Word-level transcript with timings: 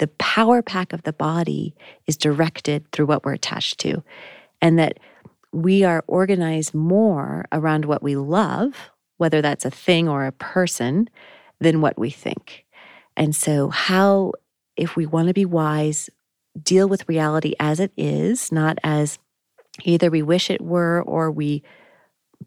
the 0.00 0.08
power 0.18 0.62
pack 0.62 0.94
of 0.94 1.02
the 1.02 1.12
body 1.12 1.74
is 2.06 2.16
directed 2.16 2.90
through 2.90 3.04
what 3.04 3.22
we're 3.22 3.34
attached 3.34 3.78
to, 3.80 4.02
and 4.62 4.78
that 4.78 4.98
we 5.52 5.84
are 5.84 6.02
organized 6.06 6.74
more 6.74 7.44
around 7.52 7.84
what 7.84 8.02
we 8.02 8.16
love, 8.16 8.90
whether 9.18 9.42
that's 9.42 9.66
a 9.66 9.70
thing 9.70 10.08
or 10.08 10.24
a 10.24 10.32
person, 10.32 11.08
than 11.60 11.82
what 11.82 11.98
we 11.98 12.08
think. 12.08 12.64
And 13.14 13.36
so, 13.36 13.68
how, 13.68 14.32
if 14.74 14.96
we 14.96 15.04
want 15.04 15.28
to 15.28 15.34
be 15.34 15.44
wise, 15.44 16.08
deal 16.60 16.88
with 16.88 17.08
reality 17.08 17.52
as 17.60 17.78
it 17.78 17.92
is, 17.96 18.50
not 18.50 18.78
as 18.82 19.18
either 19.84 20.10
we 20.10 20.22
wish 20.22 20.48
it 20.48 20.62
were 20.62 21.02
or 21.02 21.30
we 21.30 21.62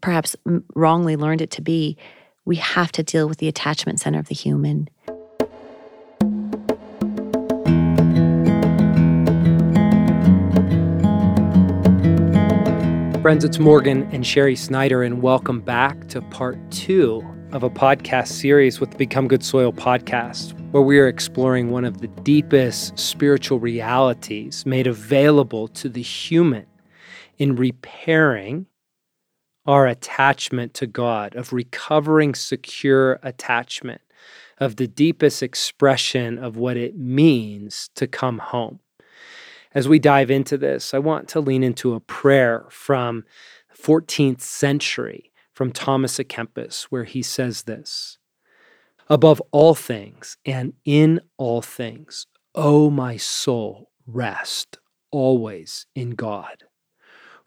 perhaps 0.00 0.34
wrongly 0.74 1.14
learned 1.14 1.40
it 1.40 1.52
to 1.52 1.62
be, 1.62 1.96
we 2.44 2.56
have 2.56 2.90
to 2.92 3.04
deal 3.04 3.28
with 3.28 3.38
the 3.38 3.48
attachment 3.48 4.00
center 4.00 4.18
of 4.18 4.26
the 4.26 4.34
human. 4.34 4.88
Friends, 13.24 13.42
it's 13.42 13.58
Morgan 13.58 14.06
and 14.12 14.26
Sherry 14.26 14.54
Snyder, 14.54 15.02
and 15.02 15.22
welcome 15.22 15.62
back 15.62 16.08
to 16.08 16.20
part 16.20 16.58
two 16.70 17.26
of 17.52 17.62
a 17.62 17.70
podcast 17.70 18.28
series 18.28 18.80
with 18.80 18.90
the 18.90 18.98
Become 18.98 19.28
Good 19.28 19.42
Soil 19.42 19.72
podcast, 19.72 20.52
where 20.72 20.82
we 20.82 20.98
are 20.98 21.08
exploring 21.08 21.70
one 21.70 21.86
of 21.86 22.02
the 22.02 22.08
deepest 22.08 22.98
spiritual 22.98 23.58
realities 23.58 24.66
made 24.66 24.86
available 24.86 25.68
to 25.68 25.88
the 25.88 26.02
human 26.02 26.66
in 27.38 27.56
repairing 27.56 28.66
our 29.64 29.86
attachment 29.86 30.74
to 30.74 30.86
God, 30.86 31.34
of 31.34 31.54
recovering 31.54 32.34
secure 32.34 33.18
attachment, 33.22 34.02
of 34.58 34.76
the 34.76 34.86
deepest 34.86 35.42
expression 35.42 36.36
of 36.36 36.58
what 36.58 36.76
it 36.76 36.94
means 36.94 37.88
to 37.94 38.06
come 38.06 38.36
home. 38.36 38.80
As 39.74 39.88
we 39.88 39.98
dive 39.98 40.30
into 40.30 40.56
this, 40.56 40.94
I 40.94 40.98
want 41.00 41.28
to 41.30 41.40
lean 41.40 41.64
into 41.64 41.94
a 41.94 42.00
prayer 42.00 42.64
from 42.70 43.24
14th 43.76 44.40
century 44.40 45.32
from 45.52 45.72
Thomas 45.72 46.18
à 46.18 46.24
Kempis, 46.24 46.84
where 46.84 47.04
he 47.04 47.22
says 47.22 47.62
this 47.62 48.18
Above 49.08 49.42
all 49.50 49.74
things 49.74 50.36
and 50.46 50.74
in 50.84 51.20
all 51.36 51.60
things, 51.60 52.26
O 52.54 52.88
my 52.88 53.16
soul, 53.16 53.90
rest 54.06 54.78
always 55.10 55.86
in 55.94 56.10
God, 56.10 56.64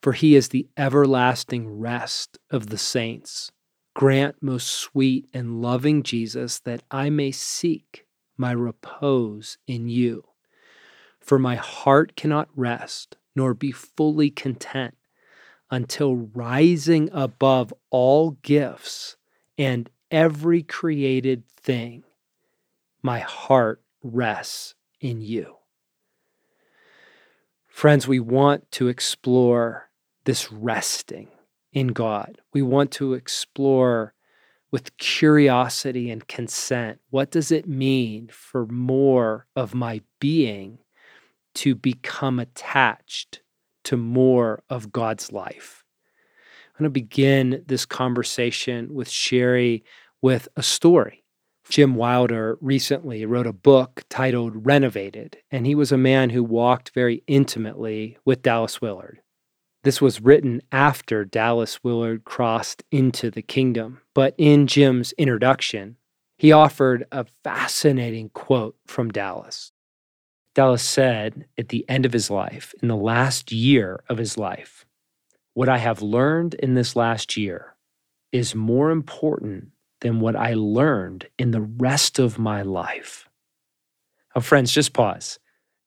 for 0.01 0.11
he 0.11 0.35
is 0.35 0.49
the 0.49 0.67
everlasting 0.75 1.79
rest 1.79 2.37
of 2.51 2.67
the 2.67 2.77
saints. 2.77 3.51
Grant, 3.95 4.35
most 4.41 4.67
sweet 4.67 5.27
and 5.33 5.61
loving 5.61 6.03
Jesus, 6.03 6.59
that 6.59 6.83
I 6.91 7.09
may 7.09 7.31
seek 7.31 8.05
my 8.37 8.51
repose 8.51 9.57
in 9.65 9.87
you. 9.87 10.23
For 11.27 11.37
my 11.37 11.57
heart 11.57 12.15
cannot 12.15 12.47
rest 12.55 13.17
nor 13.35 13.53
be 13.53 13.73
fully 13.73 14.29
content 14.29 14.95
until 15.69 16.15
rising 16.15 17.09
above 17.11 17.73
all 17.89 18.31
gifts 18.43 19.17
and 19.57 19.89
every 20.09 20.63
created 20.63 21.45
thing, 21.49 22.05
my 23.01 23.19
heart 23.19 23.81
rests 24.01 24.75
in 25.01 25.19
you. 25.19 25.57
Friends, 27.67 28.07
we 28.07 28.21
want 28.21 28.71
to 28.71 28.87
explore 28.87 29.89
this 30.23 30.49
resting 30.49 31.27
in 31.73 31.89
God. 31.89 32.39
We 32.53 32.61
want 32.61 32.89
to 32.91 33.15
explore 33.15 34.13
with 34.71 34.95
curiosity 34.95 36.09
and 36.09 36.25
consent 36.25 37.01
what 37.09 37.31
does 37.31 37.51
it 37.51 37.67
mean 37.67 38.29
for 38.31 38.65
more 38.65 39.45
of 39.57 39.75
my 39.75 39.99
being 40.21 40.79
to 41.57 41.75
become 41.75 42.39
attached 42.39 43.41
to 43.83 43.97
more 43.97 44.63
of 44.69 44.91
God's 44.91 45.31
life. 45.31 45.83
I'm 46.67 46.83
going 46.83 46.85
to 46.85 46.89
begin 46.91 47.63
this 47.65 47.85
conversation 47.85 48.93
with 48.93 49.09
Sherry 49.09 49.83
with 50.21 50.47
a 50.55 50.61
story. 50.61 51.23
Jim 51.67 51.95
Wilder 51.95 52.57
recently 52.61 53.25
wrote 53.25 53.47
a 53.47 53.53
book 53.53 54.03
titled 54.07 54.67
Renovated, 54.67 55.37
and 55.49 55.65
he 55.65 55.73
was 55.73 55.91
a 55.91 55.97
man 55.97 56.29
who 56.29 56.43
walked 56.43 56.91
very 56.93 57.23
intimately 57.25 58.17
with 58.23 58.43
Dallas 58.43 58.79
Willard. 58.79 59.21
This 59.83 59.99
was 59.99 60.21
written 60.21 60.61
after 60.71 61.25
Dallas 61.25 61.83
Willard 61.83 62.23
crossed 62.23 62.83
into 62.91 63.31
the 63.31 63.41
kingdom, 63.41 64.01
but 64.13 64.35
in 64.37 64.67
Jim's 64.67 65.11
introduction, 65.13 65.97
he 66.37 66.51
offered 66.51 67.05
a 67.11 67.25
fascinating 67.43 68.29
quote 68.29 68.75
from 68.85 69.09
Dallas. 69.09 69.71
Dallas 70.57 70.81
said 70.81 71.45
at 71.55 71.69
the 71.69 71.85
end 71.87 72.03
of 72.03 72.13
his 72.13 72.31
life, 72.31 72.73
in 72.81 72.87
the 72.87 72.95
last 72.95 73.51
year 73.51 74.03
of 74.09 74.17
his 74.17 74.39
life, 74.39 74.87
what 75.53 75.69
I 75.69 75.77
have 75.77 76.01
learned 76.01 76.55
in 76.55 76.73
this 76.73 76.95
last 76.95 77.37
year 77.37 77.75
is 78.31 78.55
more 78.55 78.89
important 78.89 79.67
than 80.01 80.19
what 80.19 80.35
I 80.35 80.55
learned 80.55 81.27
in 81.37 81.51
the 81.51 81.61
rest 81.61 82.17
of 82.17 82.39
my 82.39 82.63
life. 82.63 83.29
Now, 84.35 84.41
friends, 84.41 84.71
just 84.71 84.93
pause. 84.93 85.37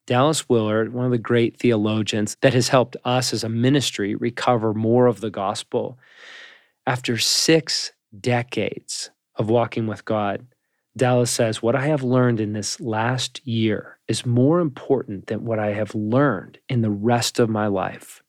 Dallas 0.06 0.48
Willard, 0.48 0.92
one 0.92 1.04
of 1.04 1.10
the 1.10 1.18
great 1.18 1.58
theologians 1.58 2.36
that 2.40 2.54
has 2.54 2.68
helped 2.68 2.96
us 3.04 3.32
as 3.32 3.42
a 3.42 3.48
ministry 3.48 4.14
recover 4.14 4.72
more 4.72 5.08
of 5.08 5.20
the 5.20 5.30
gospel, 5.30 5.98
after 6.86 7.18
six 7.18 7.90
decades 8.16 9.10
of 9.34 9.50
walking 9.50 9.88
with 9.88 10.04
God, 10.04 10.46
Dallas 10.96 11.30
says, 11.30 11.62
What 11.62 11.76
I 11.76 11.86
have 11.86 12.02
learned 12.02 12.40
in 12.40 12.52
this 12.52 12.80
last 12.80 13.46
year 13.46 13.98
is 14.08 14.26
more 14.26 14.60
important 14.60 15.26
than 15.26 15.44
what 15.44 15.58
I 15.58 15.72
have 15.72 15.94
learned 15.94 16.58
in 16.68 16.82
the 16.82 16.90
rest 16.90 17.38
of 17.38 17.48
my 17.48 17.66
life. 17.68 18.22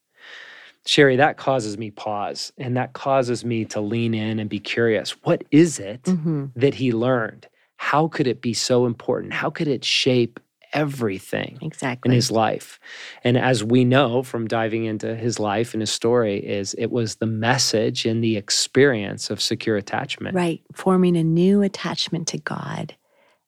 Sherry, 0.85 1.15
that 1.17 1.37
causes 1.37 1.77
me 1.77 1.91
pause 1.91 2.51
and 2.57 2.75
that 2.77 2.93
causes 2.93 3.45
me 3.45 3.65
to 3.65 3.81
lean 3.81 4.13
in 4.13 4.39
and 4.39 4.49
be 4.49 4.59
curious. 4.59 5.11
What 5.23 5.43
is 5.51 5.79
it 5.79 6.03
mm-hmm. 6.03 6.47
that 6.55 6.73
he 6.73 6.91
learned? 6.91 7.47
How 7.77 8.07
could 8.07 8.27
it 8.27 8.41
be 8.41 8.53
so 8.53 8.85
important? 8.85 9.33
How 9.33 9.49
could 9.49 9.67
it 9.67 9.85
shape 9.85 10.39
everything 10.73 11.57
exactly. 11.61 12.09
in 12.09 12.15
his 12.15 12.31
life. 12.31 12.79
And 13.23 13.37
as 13.37 13.63
we 13.63 13.83
know 13.83 14.23
from 14.23 14.47
diving 14.47 14.85
into 14.85 15.15
his 15.15 15.39
life 15.39 15.73
and 15.73 15.81
his 15.81 15.91
story 15.91 16.37
is 16.37 16.73
it 16.77 16.91
was 16.91 17.15
the 17.15 17.25
message 17.25 18.05
and 18.05 18.23
the 18.23 18.37
experience 18.37 19.29
of 19.29 19.41
secure 19.41 19.77
attachment. 19.77 20.35
Right 20.35 20.61
forming 20.73 21.17
a 21.17 21.23
new 21.23 21.61
attachment 21.61 22.27
to 22.29 22.37
god 22.37 22.95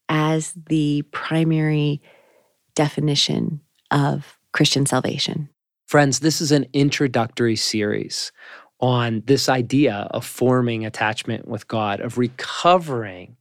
as 0.10 0.54
the 0.68 1.04
primary 1.12 2.02
definition 2.76 3.62
of 3.92 4.38
christian 4.52 4.86
salvation. 4.86 5.50
Friends 5.88 6.20
this 6.20 6.42
is 6.42 6.52
an 6.52 6.66
introductory 6.74 7.56
series 7.56 8.32
on 8.80 9.24
this 9.26 9.48
idea 9.48 10.08
of 10.12 10.26
forming 10.26 10.86
attachment 10.86 11.48
with 11.48 11.68
god 11.68 12.02
of 12.02 12.18
recovering 12.18 13.38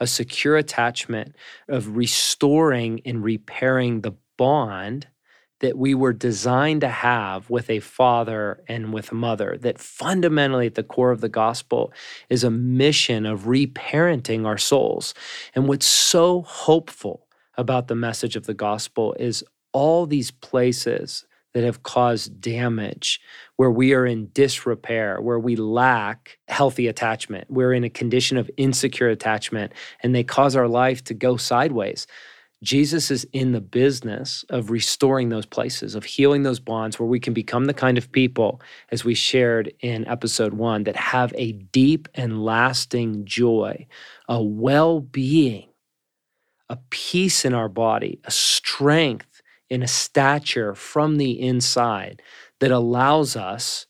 a 0.00 0.06
secure 0.06 0.56
attachment 0.56 1.34
of 1.68 1.96
restoring 1.96 3.00
and 3.04 3.22
repairing 3.24 4.00
the 4.00 4.14
bond 4.36 5.06
that 5.60 5.78
we 5.78 5.94
were 5.94 6.12
designed 6.12 6.82
to 6.82 6.88
have 6.88 7.48
with 7.48 7.70
a 7.70 7.80
father 7.80 8.62
and 8.68 8.92
with 8.92 9.10
a 9.10 9.14
mother. 9.14 9.56
That 9.58 9.78
fundamentally, 9.78 10.66
at 10.66 10.74
the 10.74 10.82
core 10.82 11.12
of 11.12 11.22
the 11.22 11.30
gospel, 11.30 11.92
is 12.28 12.44
a 12.44 12.50
mission 12.50 13.24
of 13.24 13.44
reparenting 13.44 14.44
our 14.44 14.58
souls. 14.58 15.14
And 15.54 15.66
what's 15.66 15.86
so 15.86 16.42
hopeful 16.42 17.26
about 17.56 17.88
the 17.88 17.94
message 17.94 18.36
of 18.36 18.44
the 18.44 18.54
gospel 18.54 19.16
is 19.18 19.42
all 19.72 20.06
these 20.06 20.30
places 20.30 21.24
that 21.54 21.64
have 21.64 21.82
caused 21.82 22.38
damage, 22.38 23.18
where 23.56 23.70
we 23.70 23.94
are 23.94 24.06
in 24.06 24.30
disrepair, 24.32 25.20
where 25.20 25.38
we 25.38 25.56
lack 25.56 26.38
healthy 26.48 26.88
attachment. 26.88 27.50
We're 27.50 27.72
in 27.72 27.84
a 27.84 27.90
condition 27.90 28.36
of 28.36 28.50
insecure 28.56 29.08
attachment, 29.08 29.72
and 30.02 30.14
they 30.14 30.24
cause 30.24 30.56
our 30.56 30.68
life 30.68 31.02
to 31.04 31.14
go 31.14 31.36
sideways. 31.36 32.06
Jesus 32.62 33.10
is 33.10 33.26
in 33.32 33.52
the 33.52 33.60
business 33.60 34.44
of 34.48 34.70
restoring 34.70 35.28
those 35.28 35.46
places, 35.46 35.94
of 35.94 36.04
healing 36.04 36.42
those 36.42 36.60
bonds 36.60 36.98
where 36.98 37.08
we 37.08 37.20
can 37.20 37.34
become 37.34 37.66
the 37.66 37.74
kind 37.74 37.98
of 37.98 38.10
people, 38.12 38.60
as 38.90 39.04
we 39.04 39.14
shared 39.14 39.72
in 39.80 40.06
episode 40.08 40.54
one, 40.54 40.84
that 40.84 40.96
have 40.96 41.32
a 41.36 41.52
deep 41.52 42.08
and 42.14 42.44
lasting 42.44 43.24
joy, 43.24 43.86
a 44.28 44.42
well 44.42 45.00
being, 45.00 45.68
a 46.68 46.78
peace 46.90 47.44
in 47.44 47.52
our 47.52 47.68
body, 47.68 48.20
a 48.24 48.30
strength 48.30 49.42
in 49.68 49.82
a 49.82 49.88
stature 49.88 50.74
from 50.74 51.16
the 51.16 51.40
inside 51.40 52.22
that 52.60 52.70
allows 52.70 53.36
us, 53.36 53.86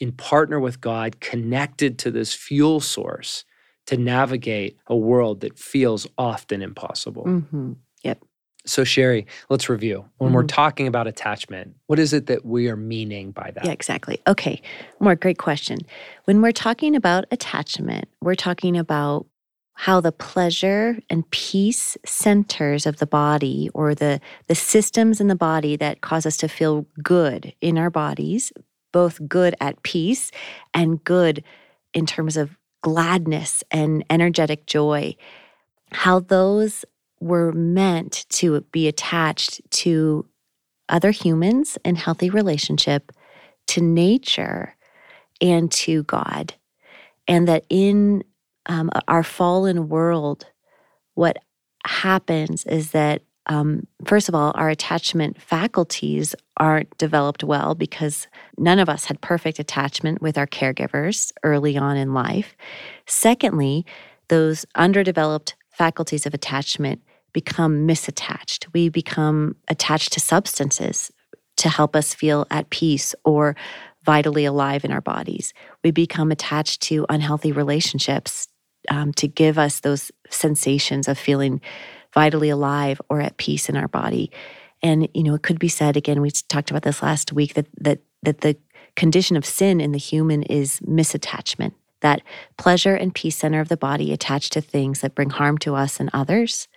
in 0.00 0.12
partner 0.12 0.60
with 0.60 0.80
God, 0.80 1.20
connected 1.20 1.98
to 2.00 2.10
this 2.10 2.34
fuel 2.34 2.80
source 2.80 3.44
to 3.86 3.96
navigate 3.96 4.78
a 4.86 4.96
world 4.96 5.40
that 5.40 5.58
feels 5.58 6.06
often 6.16 6.62
impossible. 6.62 7.24
Mm-hmm. 7.24 7.72
Yep. 8.02 8.24
So, 8.66 8.82
Sherry, 8.82 9.26
let's 9.50 9.68
review. 9.68 10.06
When 10.16 10.28
mm-hmm. 10.28 10.36
we're 10.36 10.44
talking 10.44 10.86
about 10.86 11.06
attachment, 11.06 11.74
what 11.86 11.98
is 11.98 12.14
it 12.14 12.26
that 12.26 12.46
we 12.46 12.68
are 12.68 12.76
meaning 12.76 13.30
by 13.30 13.50
that? 13.54 13.66
Yeah, 13.66 13.72
exactly. 13.72 14.20
Okay. 14.26 14.62
More 15.00 15.14
great 15.14 15.38
question. 15.38 15.78
When 16.24 16.40
we're 16.40 16.52
talking 16.52 16.96
about 16.96 17.26
attachment, 17.30 18.08
we're 18.22 18.34
talking 18.34 18.78
about 18.78 19.26
how 19.74 20.00
the 20.00 20.12
pleasure 20.12 20.98
and 21.10 21.28
peace 21.30 21.96
centers 22.06 22.86
of 22.86 22.98
the 22.98 23.06
body 23.06 23.68
or 23.74 23.94
the, 23.94 24.20
the 24.46 24.54
systems 24.54 25.20
in 25.20 25.28
the 25.28 25.34
body 25.34 25.76
that 25.76 26.00
cause 26.00 26.24
us 26.24 26.36
to 26.38 26.48
feel 26.48 26.86
good 27.02 27.52
in 27.60 27.76
our 27.76 27.90
bodies, 27.90 28.52
both 28.92 29.20
good 29.28 29.54
at 29.60 29.82
peace 29.82 30.30
and 30.72 31.02
good 31.02 31.42
in 31.92 32.06
terms 32.06 32.36
of 32.36 32.56
gladness 32.82 33.64
and 33.70 34.04
energetic 34.10 34.66
joy, 34.66 35.16
how 35.90 36.20
those 36.20 36.84
were 37.20 37.52
meant 37.52 38.26
to 38.28 38.60
be 38.72 38.86
attached 38.86 39.60
to 39.70 40.26
other 40.88 41.10
humans 41.10 41.78
in 41.84 41.96
healthy 41.96 42.30
relationship, 42.30 43.10
to 43.66 43.80
nature, 43.80 44.76
and 45.40 45.72
to 45.72 46.02
God. 46.04 46.54
And 47.26 47.48
that 47.48 47.64
in 47.70 48.22
um, 48.66 48.90
our 49.08 49.22
fallen 49.22 49.88
world, 49.88 50.46
what 51.14 51.38
happens 51.86 52.64
is 52.64 52.92
that, 52.92 53.22
um, 53.46 53.86
first 54.04 54.28
of 54.28 54.34
all, 54.34 54.52
our 54.54 54.70
attachment 54.70 55.40
faculties 55.40 56.34
aren't 56.56 56.96
developed 56.96 57.44
well 57.44 57.74
because 57.74 58.26
none 58.58 58.78
of 58.78 58.88
us 58.88 59.04
had 59.04 59.20
perfect 59.20 59.58
attachment 59.58 60.22
with 60.22 60.38
our 60.38 60.46
caregivers 60.46 61.30
early 61.42 61.76
on 61.76 61.96
in 61.96 62.14
life. 62.14 62.56
Secondly, 63.06 63.84
those 64.28 64.64
underdeveloped 64.74 65.54
faculties 65.70 66.24
of 66.24 66.32
attachment 66.32 67.02
become 67.32 67.86
misattached. 67.86 68.66
We 68.72 68.88
become 68.88 69.56
attached 69.68 70.12
to 70.14 70.20
substances 70.20 71.10
to 71.56 71.68
help 71.68 71.94
us 71.94 72.14
feel 72.14 72.46
at 72.50 72.70
peace 72.70 73.14
or 73.24 73.56
vitally 74.04 74.44
alive 74.44 74.84
in 74.84 74.92
our 74.92 75.00
bodies. 75.00 75.52
We 75.82 75.90
become 75.90 76.30
attached 76.30 76.80
to 76.82 77.06
unhealthy 77.08 77.52
relationships 77.52 78.48
um, 78.90 79.12
to 79.14 79.28
give 79.28 79.58
us 79.58 79.80
those 79.80 80.10
sensations 80.30 81.08
of 81.08 81.18
feeling 81.18 81.60
vitally 82.12 82.48
alive 82.48 83.00
or 83.08 83.20
at 83.20 83.36
peace 83.36 83.68
in 83.68 83.76
our 83.76 83.88
body. 83.88 84.30
And 84.82 85.08
you 85.14 85.22
know, 85.22 85.34
it 85.34 85.42
could 85.42 85.58
be 85.58 85.68
said 85.68 85.96
again. 85.96 86.20
We 86.20 86.30
talked 86.30 86.70
about 86.70 86.82
this 86.82 87.02
last 87.02 87.32
week 87.32 87.54
that 87.54 87.66
that 87.80 88.00
that 88.22 88.40
the 88.40 88.56
condition 88.96 89.36
of 89.36 89.44
sin 89.44 89.80
in 89.80 89.92
the 89.92 89.98
human 89.98 90.42
is 90.44 90.80
misattachment. 90.80 91.72
That 92.00 92.22
pleasure 92.58 92.94
and 92.94 93.14
peace 93.14 93.36
center 93.36 93.60
of 93.60 93.68
the 93.68 93.76
body 93.76 94.12
attached 94.12 94.52
to 94.52 94.60
things 94.60 95.00
that 95.00 95.14
bring 95.14 95.30
harm 95.30 95.58
to 95.58 95.74
us 95.74 95.98
and 95.98 96.10
others, 96.12 96.68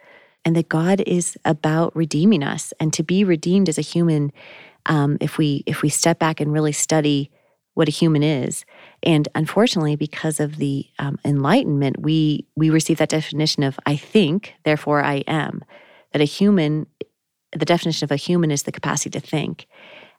and 0.46 0.56
that 0.56 0.70
God 0.70 1.02
is 1.06 1.38
about 1.44 1.96
redeeming 1.96 2.44
us. 2.44 2.74
And 2.80 2.94
to 2.94 3.04
be 3.04 3.24
redeemed 3.24 3.68
as 3.68 3.78
a 3.78 3.82
human, 3.82 4.32
um, 4.86 5.18
if 5.20 5.38
we 5.38 5.64
if 5.66 5.82
we 5.82 5.90
step 5.90 6.18
back 6.18 6.40
and 6.40 6.54
really 6.54 6.72
study 6.72 7.30
what 7.78 7.88
a 7.88 7.92
human 7.92 8.24
is. 8.24 8.66
And 9.04 9.28
unfortunately, 9.36 9.96
because 9.96 10.40
of 10.40 10.58
the 10.58 10.88
um, 10.98 11.20
Enlightenment, 11.24 12.02
we 12.02 12.48
we 12.56 12.72
receive 12.72 12.98
that 12.98 13.10
definition 13.10 13.62
of 13.62 13.80
"I 13.86 13.96
think, 13.96 14.56
therefore 14.66 15.04
I 15.04 15.18
am." 15.28 15.64
That 16.12 16.22
a 16.22 16.26
human, 16.26 16.88
the 17.52 17.66
definition 17.66 18.04
of 18.04 18.12
a 18.12 18.16
human 18.16 18.50
is 18.50 18.64
the 18.64 18.72
capacity 18.72 19.12
to 19.12 19.20
think. 19.20 19.68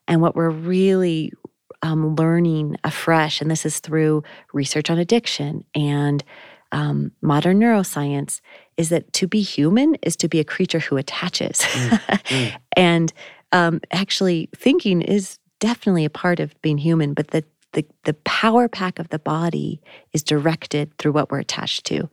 And 0.07 0.21
what 0.21 0.37
we're 0.37 0.49
really 0.49 1.33
um, 1.81 2.15
learning 2.15 2.77
afresh, 2.85 3.41
and 3.41 3.51
this 3.51 3.65
is 3.65 3.79
through 3.79 4.23
research 4.53 4.89
on 4.89 4.97
addiction 4.97 5.65
and 5.75 6.23
um, 6.71 7.11
modern 7.21 7.59
neuroscience, 7.59 8.39
is 8.77 8.87
that 8.87 9.11
to 9.13 9.27
be 9.27 9.41
human 9.41 9.95
is 9.95 10.15
to 10.17 10.29
be 10.29 10.39
a 10.39 10.45
creature 10.45 10.79
who 10.79 10.95
attaches. 10.95 11.59
Mm, 11.59 11.89
mm. 11.89 12.55
and 12.77 13.11
um, 13.51 13.81
actually, 13.91 14.49
thinking 14.55 15.01
is 15.01 15.39
definitely 15.59 16.05
a 16.05 16.09
part 16.09 16.39
of 16.39 16.59
being 16.61 16.77
human, 16.77 17.13
but 17.13 17.29
the, 17.29 17.43
the, 17.73 17.85
the 18.05 18.13
power 18.13 18.67
pack 18.67 18.99
of 18.99 19.09
the 19.09 19.19
body 19.19 19.81
is 20.13 20.23
directed 20.23 20.97
through 20.97 21.11
what 21.11 21.31
we're 21.31 21.39
attached 21.39 21.85
to. 21.85 22.09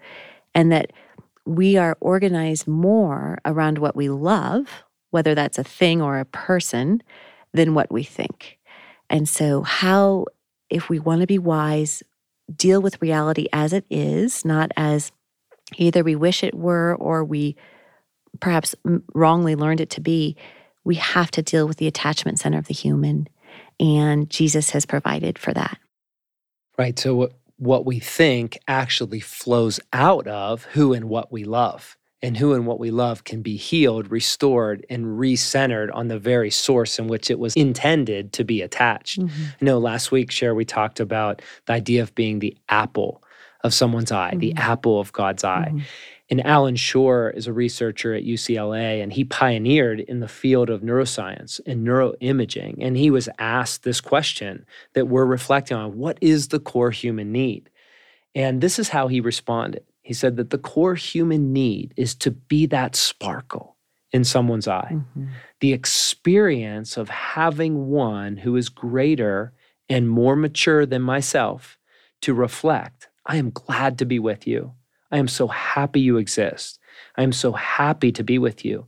And 0.55 0.73
that 0.73 0.93
we 1.45 1.77
are 1.77 1.97
organized 2.01 2.67
more 2.67 3.39
around 3.45 3.79
what 3.79 3.97
we 3.97 4.09
love, 4.09 4.69
whether 5.11 5.35
that's 5.35 5.59
a 5.59 5.65
thing 5.65 6.03
or 6.03 6.19
a 6.19 6.25
person, 6.25 7.03
than 7.53 7.75
what 7.75 7.91
we 7.91 8.03
think. 8.03 8.59
And 9.09 9.29
so, 9.29 9.63
how, 9.63 10.27
if 10.69 10.89
we 10.89 10.99
want 10.99 11.21
to 11.21 11.27
be 11.27 11.39
wise, 11.39 12.03
deal 12.55 12.83
with 12.83 13.01
reality 13.01 13.47
as 13.53 13.73
it 13.73 13.85
is, 13.89 14.45
not 14.45 14.73
as 14.77 15.13
either 15.77 16.03
we 16.03 16.17
wish 16.17 16.43
it 16.43 16.55
were 16.55 16.97
or 16.97 17.25
we 17.25 17.57
perhaps 18.41 18.75
wrongly 19.15 19.57
learned 19.57 19.81
it 19.81 19.91
to 19.91 20.01
be, 20.01 20.37
we 20.85 20.97
have 20.97 21.31
to 21.33 21.43
deal 21.43 21.67
with 21.67 21.79
the 21.79 21.87
attachment 21.87 22.39
center 22.39 22.59
of 22.59 22.67
the 22.67 22.75
human 22.75 23.29
and 23.81 24.29
Jesus 24.31 24.71
has 24.71 24.87
provided 24.87 25.39
for 25.39 25.53
that. 25.53 25.79
Right. 26.79 26.99
So, 26.99 27.15
what, 27.15 27.33
what 27.57 27.87
we 27.87 27.99
think 27.99 28.59
actually 28.69 29.21
flows 29.21 29.81
out 29.93 30.27
of 30.27 30.65
who 30.65 30.93
and 30.93 31.07
what 31.07 31.33
we 31.33 31.45
love. 31.45 31.97
And 32.23 32.37
who 32.37 32.55
and 32.55 32.67
what 32.67 32.81
we 32.81 32.91
love 32.91 33.25
can 33.25 33.43
be 33.43 33.57
healed, 33.57 34.11
restored, 34.11 34.87
and 34.89 35.05
recentered 35.05 35.91
on 35.95 36.09
the 36.09 36.19
very 36.19 36.51
source 36.51 36.99
in 36.99 37.09
which 37.09 37.31
it 37.31 37.39
was 37.39 37.55
intended 37.55 38.33
to 38.33 38.45
be 38.45 38.63
attached. 38.63 39.21
Mm-hmm. 39.21 39.45
I 39.61 39.65
know 39.65 39.79
last 39.79 40.11
week, 40.11 40.31
Cher, 40.31 40.55
we 40.55 40.65
talked 40.65 40.99
about 40.99 41.43
the 41.67 41.75
idea 41.75 42.03
of 42.03 42.15
being 42.15 42.39
the 42.39 42.57
apple 42.71 43.23
of 43.63 43.75
someone's 43.75 44.11
eye, 44.11 44.31
mm-hmm. 44.31 44.41
the 44.41 44.55
apple 44.55 44.99
of 44.99 45.13
God's 45.13 45.45
eye. 45.45 45.69
Mm-hmm. 45.69 45.81
And 46.29 46.45
Allan 46.45 46.75
Schore 46.75 47.31
is 47.31 47.47
a 47.47 47.53
researcher 47.53 48.13
at 48.13 48.25
UCLA, 48.25 49.01
and 49.03 49.13
he 49.13 49.25
pioneered 49.25 50.01
in 50.01 50.19
the 50.19 50.29
field 50.29 50.71
of 50.71 50.81
neuroscience 50.81 51.61
and 51.67 51.87
neuroimaging. 51.87 52.79
And 52.81 52.97
he 52.97 53.11
was 53.11 53.29
asked 53.39 53.85
this 53.85 54.01
question 54.01 54.67
that 54.95 55.07
we're 55.07 55.25
reflecting 55.25 55.77
on 55.77 55.97
what 55.97 56.19
is 56.21 56.49
the 56.49 56.59
core 56.59 56.91
human 56.91 57.31
need? 57.31 57.71
And 58.35 58.61
this 58.61 58.79
is 58.79 58.89
how 58.89 59.07
he 59.07 59.21
responded. 59.21 59.85
He 60.03 60.15
said 60.15 60.37
that 60.37 60.51
the 60.51 60.59
core 60.59 60.97
human 60.97 61.53
need 61.53 61.95
is 61.97 62.15
to 62.17 62.33
be 62.33 62.67
that 62.67 62.97
sparkle 62.97 63.77
in 64.13 64.25
someone's 64.25 64.69
eye, 64.69 64.93
mm-hmm. 64.93 65.27
the 65.61 65.73
experience 65.73 66.97
of 66.97 67.09
having 67.09 67.89
one 67.89 68.37
who 68.37 68.57
is 68.57 68.69
greater 68.69 69.53
and 69.89 70.09
more 70.09 70.37
mature 70.37 70.87
than 70.87 71.03
myself 71.03 71.79
to 72.23 72.35
reflect, 72.35 73.09
I 73.25 73.37
am 73.37 73.51
glad 73.51 73.99
to 73.99 74.05
be 74.05 74.19
with 74.19 74.47
you. 74.47 74.73
I 75.11 75.19
am 75.19 75.29
so 75.29 75.47
happy 75.49 76.01
you 76.01 76.17
exist. 76.19 76.79
I 77.17 77.23
am 77.23 77.33
so 77.33 77.53
happy 77.53 78.13
to 78.13 78.25
be 78.25 78.39
with 78.39 78.65
you. 78.65 78.87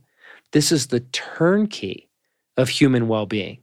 This 0.51 0.71
is 0.71 0.87
the 0.87 0.99
turnkey 0.99 2.09
of 2.57 2.69
human 2.69 3.07
well 3.07 3.25
being. 3.25 3.59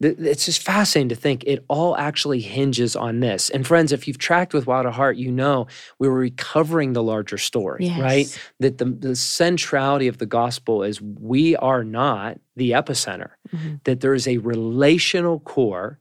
It's 0.00 0.44
just 0.44 0.62
fascinating 0.62 1.08
to 1.08 1.16
think 1.16 1.42
it 1.44 1.64
all 1.66 1.96
actually 1.96 2.40
hinges 2.40 2.94
on 2.94 3.18
this. 3.18 3.50
And 3.50 3.66
friends, 3.66 3.90
if 3.90 4.06
you've 4.06 4.18
tracked 4.18 4.54
with 4.54 4.64
Wild 4.64 4.86
at 4.86 4.92
Heart, 4.92 5.16
you 5.16 5.32
know 5.32 5.66
we 5.98 6.08
were 6.08 6.14
recovering 6.14 6.92
the 6.92 7.02
larger 7.02 7.36
story, 7.36 7.86
yes. 7.86 8.00
right? 8.00 8.40
That 8.60 8.78
the, 8.78 8.84
the 8.84 9.16
centrality 9.16 10.06
of 10.06 10.18
the 10.18 10.26
gospel 10.26 10.84
is 10.84 11.02
we 11.02 11.56
are 11.56 11.82
not 11.82 12.38
the 12.54 12.72
epicenter, 12.72 13.30
mm-hmm. 13.52 13.76
that 13.84 13.98
there 14.00 14.14
is 14.14 14.28
a 14.28 14.38
relational 14.38 15.40
core 15.40 15.98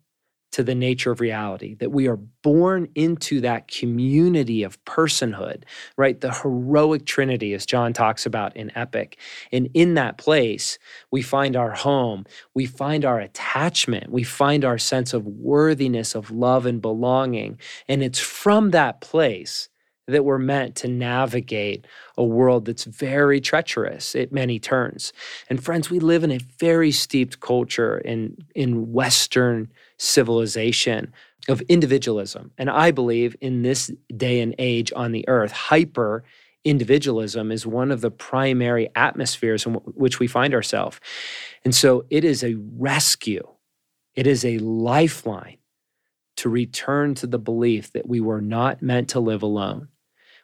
to 0.58 0.64
the 0.64 0.74
nature 0.74 1.12
of 1.12 1.20
reality, 1.20 1.76
that 1.76 1.92
we 1.92 2.08
are 2.08 2.16
born 2.16 2.88
into 2.96 3.40
that 3.42 3.68
community 3.68 4.64
of 4.64 4.84
personhood, 4.86 5.62
right? 5.98 6.20
The 6.20 6.34
heroic 6.34 7.06
trinity, 7.06 7.54
as 7.54 7.64
John 7.64 7.94
talks 7.94 8.26
about 8.26 8.58
in 8.58 8.76
Epic. 8.76 9.20
And 9.52 9.70
in 9.76 9.94
that 9.94 10.18
place, 10.18 10.80
we 11.12 11.22
find 11.22 11.56
our 11.56 11.74
home, 11.74 12.26
we 12.56 12.66
find 12.66 13.06
our 13.06 13.20
attachment, 13.20 14.12
we 14.12 14.24
find 14.24 14.66
our 14.66 14.80
sense 14.80 15.14
of 15.14 15.28
worthiness, 15.28 16.16
of 16.16 16.32
love 16.32 16.66
and 16.66 16.82
belonging. 16.82 17.60
And 17.88 18.02
it's 18.02 18.18
from 18.18 18.72
that 18.72 19.00
place 19.00 19.70
that 20.08 20.26
we're 20.26 20.40
meant 20.40 20.76
to 20.78 20.88
navigate 20.88 21.86
a 22.18 22.24
world 22.24 22.66
that's 22.66 22.86
very 22.86 23.40
treacherous 23.40 24.16
at 24.16 24.32
many 24.32 24.58
turns. 24.58 25.14
And 25.52 25.64
friends, 25.64 25.92
we 25.92 26.00
live 26.00 26.24
in 26.24 26.32
a 26.32 26.40
very 26.58 26.92
steeped 26.92 27.42
culture 27.42 28.00
in, 28.00 28.38
in 28.56 28.92
Western 28.92 29.70
civilization 29.98 31.14
of 31.50 31.62
individualism. 31.62 32.52
And 32.58 32.70
I 32.70 32.92
believe 32.92 33.36
in 33.42 33.62
this 33.62 33.92
day 34.16 34.42
and 34.42 34.56
age 34.60 34.92
on 34.96 35.12
the 35.12 35.28
earth, 35.28 35.52
hyper 35.52 36.24
individualism 36.64 37.52
is 37.52 37.66
one 37.66 37.92
of 37.92 38.02
the 38.02 38.12
primary 38.12 38.90
atmospheres 38.96 39.66
in 39.66 39.76
which 39.76 40.20
we 40.20 40.28
find 40.28 40.54
ourselves. 40.54 41.00
And 41.64 41.74
so 41.74 42.06
it 42.10 42.26
is 42.26 42.44
a 42.44 42.56
rescue, 42.78 43.48
it 44.16 44.28
is 44.28 44.44
a 44.44 44.58
lifeline 44.60 45.58
to 46.38 46.50
return 46.50 47.16
to 47.16 47.28
the 47.28 47.40
belief 47.40 47.94
that 47.94 48.08
we 48.08 48.20
were 48.20 48.42
not 48.42 48.82
meant 48.82 49.10
to 49.10 49.20
live 49.20 49.42
alone. 49.42 49.88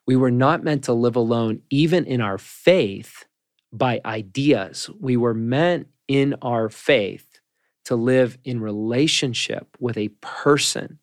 We 0.07 0.15
were 0.15 0.31
not 0.31 0.63
meant 0.63 0.86
to 0.86 0.93
live 0.93 1.15
alone, 1.15 1.62
even 1.69 2.05
in 2.05 2.19
our 2.19 2.38
faith, 2.38 3.25
by 3.72 4.01
ideas. 4.05 4.89
We 5.00 5.17
were 5.17 5.33
meant 5.33 5.88
in 6.07 6.36
our 6.41 6.69
faith 6.69 7.33
to 7.86 7.96
live 7.96 8.38
in 8.44 8.62
relationship 8.62 9.75
with 9.80 9.98
a 9.98 10.10
person, 10.22 11.00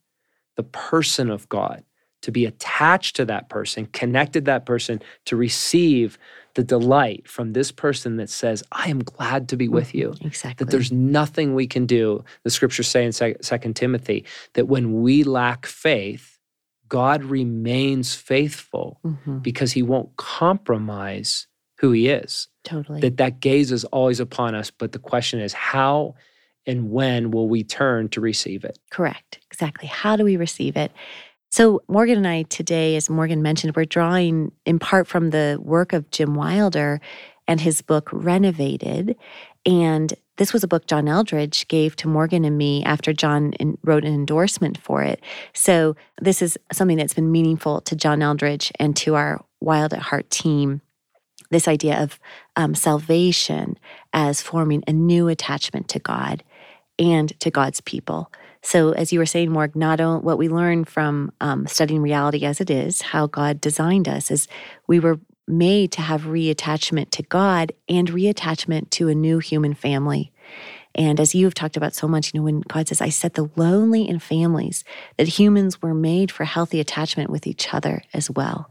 the 0.57 0.63
person 0.63 1.31
of 1.31 1.49
God, 1.49 1.85
to 2.23 2.31
be 2.31 2.45
attached 2.45 3.17
to 3.17 3.25
that 3.25 3.49
person, 3.49 3.87
connected 3.87 4.45
that 4.45 4.67
person, 4.67 5.01
to 5.25 5.37
receive 5.37 6.19
the 6.55 6.65
delight 6.65 7.29
from 7.29 7.53
this 7.53 7.71
person 7.73 8.17
that 8.17 8.29
says, 8.29 8.63
I 8.73 8.89
am 8.91 9.03
glad 9.03 9.49
to 9.51 9.57
be 9.57 9.69
with 9.69 9.89
mm-hmm. 9.89 9.99
you. 9.99 10.15
Exactly. 10.23 10.65
That 10.65 10.71
there's 10.71 10.93
nothing 10.93 11.55
we 11.55 11.67
can 11.67 11.87
do. 11.87 12.25
The 12.43 12.51
scriptures 12.51 12.89
say 12.89 13.05
in 13.05 13.13
Second 13.13 13.77
Timothy 13.77 14.25
that 14.55 14.67
when 14.67 15.01
we 15.01 15.25
lack 15.25 15.65
faith, 15.67 16.39
God 16.89 17.23
remains 17.25 18.15
faithful 18.15 18.99
hmm 19.03 19.39
because 19.39 19.73
he 19.73 19.83
won't 19.83 20.15
compromise 20.17 21.47
who 21.79 21.93
he 21.93 22.09
is. 22.09 22.49
Totally. 22.65 23.01
That 23.01 23.17
that 23.17 23.41
gaze 23.41 23.73
is 23.73 23.85
always 23.87 24.21
upon 24.21 24.55
us, 24.55 24.71
but 24.71 24.93
the 24.93 24.99
question 24.99 25.41
is 25.41 25.55
how 25.55 26.15
and 26.67 26.91
when 26.91 27.31
will 27.31 27.49
we 27.49 27.65
turn 27.65 28.09
to 28.11 28.21
receive 28.21 28.65
it? 28.65 28.79
Correct. 28.91 29.39
Exactly. 29.51 29.89
How 29.89 30.17
do 30.17 30.25
we 30.25 30.37
receive 30.37 30.77
it? 30.77 30.93
So, 31.53 31.83
Morgan 31.89 32.19
and 32.19 32.29
I 32.29 32.43
today, 32.43 32.95
as 32.95 33.11
Morgan 33.11 33.43
mentioned, 33.43 33.75
we're 33.75 33.85
drawing 33.85 34.53
in 34.67 34.79
part 34.79 35.09
from 35.09 35.31
the 35.31 35.59
work 35.61 35.93
of 35.93 36.09
Jim 36.13 36.35
Wilder 36.35 37.01
and 37.49 37.61
his 37.61 37.83
book 37.83 38.09
Renovated. 38.13 39.17
And 39.67 40.15
this 40.37 40.53
was 40.53 40.63
a 40.63 40.69
book 40.69 40.87
John 40.87 41.07
Eldredge 41.07 41.67
gave 41.67 41.97
to 41.97 42.09
Morgan 42.09 42.45
and 42.45 42.57
me 42.57 42.85
after 42.85 43.13
John 43.13 43.53
wrote 43.83 44.05
an 44.05 44.15
endorsement 44.15 44.79
for 44.79 45.03
it. 45.03 45.21
So, 45.53 45.97
this 46.21 46.41
is 46.41 46.57
something 46.73 46.97
that's 46.97 47.15
been 47.15 47.33
meaningful 47.33 47.81
to 47.83 47.97
John 47.97 48.21
Eldredge 48.21 48.71
and 48.79 48.97
to 48.99 49.17
our 49.17 49.45
Wild 49.61 49.93
at 49.93 49.99
Heart 49.99 50.31
team. 50.31 50.83
This 51.51 51.67
idea 51.67 52.01
of 52.01 52.21
um, 52.55 52.77
salvation 52.77 53.77
as 54.13 54.41
forming 54.41 54.85
a 54.87 54.93
new 54.93 55.27
attachment 55.27 55.89
to 55.89 55.99
God 55.99 56.45
and 57.01 57.39
to 57.41 57.51
God's 57.51 57.81
people. 57.81 58.31
So, 58.63 58.93
as 58.93 59.13
you 59.13 59.19
were 59.19 59.27
saying, 59.27 59.51
Morg, 59.51 59.75
not 59.75 60.01
only 60.01 60.21
what 60.21 60.39
we 60.39 60.49
learn 60.49 60.85
from 60.85 61.33
um, 61.41 61.67
studying 61.67 62.03
reality 62.03 62.45
as 62.45 62.61
it 62.61 62.71
is, 62.71 63.01
how 63.01 63.27
God 63.27 63.61
designed 63.61 64.07
us, 64.07 64.31
is 64.31 64.47
we 64.87 65.01
were 65.01 65.19
made 65.49 65.91
to 65.93 66.03
have 66.03 66.23
reattachment 66.23 67.11
to 67.11 67.23
God 67.23 67.73
and 67.89 68.09
reattachment 68.09 68.91
to 68.91 69.09
a 69.09 69.15
new 69.15 69.39
human 69.39 69.75
family. 69.75 70.31
And 70.95 71.19
as 71.21 71.35
you 71.35 71.47
have 71.47 71.55
talked 71.55 71.77
about 71.77 71.95
so 71.95 72.07
much, 72.07 72.35
you 72.35 72.41
know, 72.41 72.45
when 72.45 72.61
God 72.63 72.89
says, 72.89 73.01
I 73.01 73.09
set 73.09 73.35
the 73.35 73.49
lonely 73.57 74.09
in 74.09 74.19
families, 74.19 74.85
that 75.17 75.29
humans 75.29 75.81
were 75.81 75.95
made 75.95 76.31
for 76.31 76.45
healthy 76.45 76.81
attachment 76.81 77.31
with 77.31 77.47
each 77.47 77.73
other 77.73 78.03
as 78.13 78.31
well. 78.31 78.71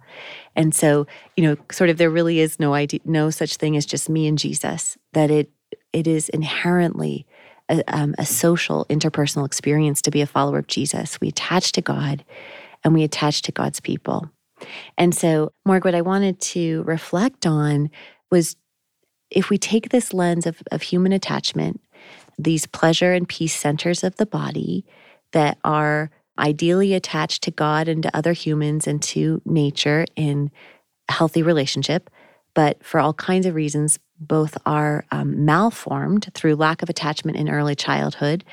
And 0.55 0.75
so, 0.75 1.07
you 1.35 1.43
know, 1.43 1.57
sort 1.71 1.89
of 1.89 1.97
there 1.97 2.09
really 2.09 2.39
is 2.39 2.59
no 2.59 2.73
idea, 2.73 2.99
no 3.05 3.29
such 3.29 3.55
thing 3.55 3.75
as 3.77 3.85
just 3.85 4.09
me 4.09 4.27
and 4.27 4.37
Jesus, 4.37 4.97
that 5.13 5.31
it 5.31 5.49
it 5.91 6.07
is 6.07 6.29
inherently 6.29 7.25
a, 7.69 7.83
um, 7.87 8.15
a 8.17 8.25
social 8.25 8.85
interpersonal 8.89 9.45
experience 9.45 10.01
to 10.03 10.11
be 10.11 10.21
a 10.21 10.27
follower 10.27 10.59
of 10.59 10.67
Jesus. 10.67 11.19
We 11.21 11.29
attach 11.29 11.71
to 11.73 11.81
God 11.81 12.25
and 12.83 12.93
we 12.93 13.03
attach 13.03 13.41
to 13.43 13.51
God's 13.51 13.79
people. 13.79 14.29
And 14.97 15.15
so, 15.15 15.53
Mark, 15.65 15.85
what 15.85 15.95
I 15.95 16.01
wanted 16.01 16.39
to 16.41 16.83
reflect 16.83 17.45
on 17.45 17.89
was 18.31 18.55
if 19.31 19.49
we 19.49 19.57
take 19.57 19.89
this 19.89 20.13
lens 20.13 20.45
of, 20.45 20.61
of 20.71 20.81
human 20.81 21.13
attachment, 21.13 21.81
these 22.37 22.65
pleasure 22.65 23.13
and 23.13 23.27
peace 23.27 23.55
centers 23.55 24.03
of 24.03 24.15
the 24.17 24.25
body 24.25 24.85
that 25.31 25.57
are 25.63 26.09
ideally 26.37 26.93
attached 26.93 27.43
to 27.43 27.51
God 27.51 27.87
and 27.87 28.03
to 28.03 28.15
other 28.15 28.33
humans 28.33 28.87
and 28.87 29.01
to 29.03 29.41
nature 29.45 30.05
in 30.15 30.51
healthy 31.09 31.43
relationship, 31.43 32.09
but 32.53 32.83
for 32.83 32.99
all 32.99 33.13
kinds 33.13 33.45
of 33.45 33.55
reasons, 33.55 33.99
both 34.19 34.57
are 34.65 35.05
um, 35.11 35.45
malformed 35.45 36.29
through 36.33 36.55
lack 36.55 36.81
of 36.81 36.89
attachment 36.89 37.37
in 37.37 37.49
early 37.49 37.75
childhood 37.75 38.43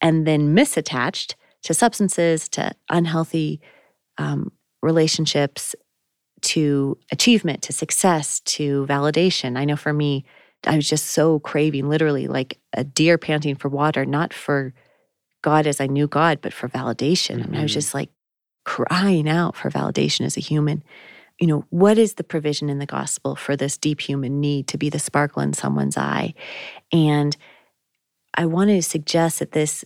and 0.00 0.26
then 0.26 0.54
misattached 0.54 1.34
to 1.62 1.74
substances, 1.74 2.48
to 2.50 2.70
unhealthy 2.90 3.60
um, 4.18 4.52
relationships, 4.82 5.74
to 6.42 6.96
achievement, 7.10 7.62
to 7.62 7.72
success, 7.72 8.40
to 8.40 8.86
validation. 8.86 9.56
I 9.56 9.64
know 9.64 9.76
for 9.76 9.92
me, 9.92 10.24
I 10.64 10.76
was 10.76 10.88
just 10.88 11.06
so 11.06 11.40
craving, 11.40 11.88
literally 11.88 12.28
like 12.28 12.58
a 12.72 12.84
deer 12.84 13.18
panting 13.18 13.56
for 13.56 13.68
water, 13.68 14.04
not 14.04 14.32
for 14.32 14.72
God 15.42 15.66
as 15.66 15.80
I 15.80 15.86
knew 15.86 16.06
God, 16.06 16.40
but 16.40 16.52
for 16.52 16.68
validation. 16.68 17.42
I 17.42 17.46
mean, 17.46 17.60
I 17.60 17.62
was 17.62 17.72
Mhm. 17.72 17.74
just 17.74 17.94
like 17.94 18.10
crying 18.64 19.28
out 19.28 19.56
for 19.56 19.70
validation 19.70 20.24
as 20.24 20.36
a 20.36 20.40
human. 20.40 20.82
You 21.38 21.46
know, 21.46 21.64
what 21.70 21.98
is 21.98 22.14
the 22.14 22.24
provision 22.24 22.70
in 22.70 22.78
the 22.78 22.86
gospel 22.86 23.36
for 23.36 23.56
this 23.56 23.76
deep 23.76 24.00
human 24.00 24.40
need 24.40 24.68
to 24.68 24.78
be 24.78 24.88
the 24.88 24.98
sparkle 24.98 25.42
in 25.42 25.52
someone's 25.52 25.96
eye? 25.96 26.34
And 26.92 27.36
I 28.34 28.46
want 28.46 28.70
to 28.70 28.82
suggest 28.82 29.38
that 29.40 29.52
this 29.52 29.84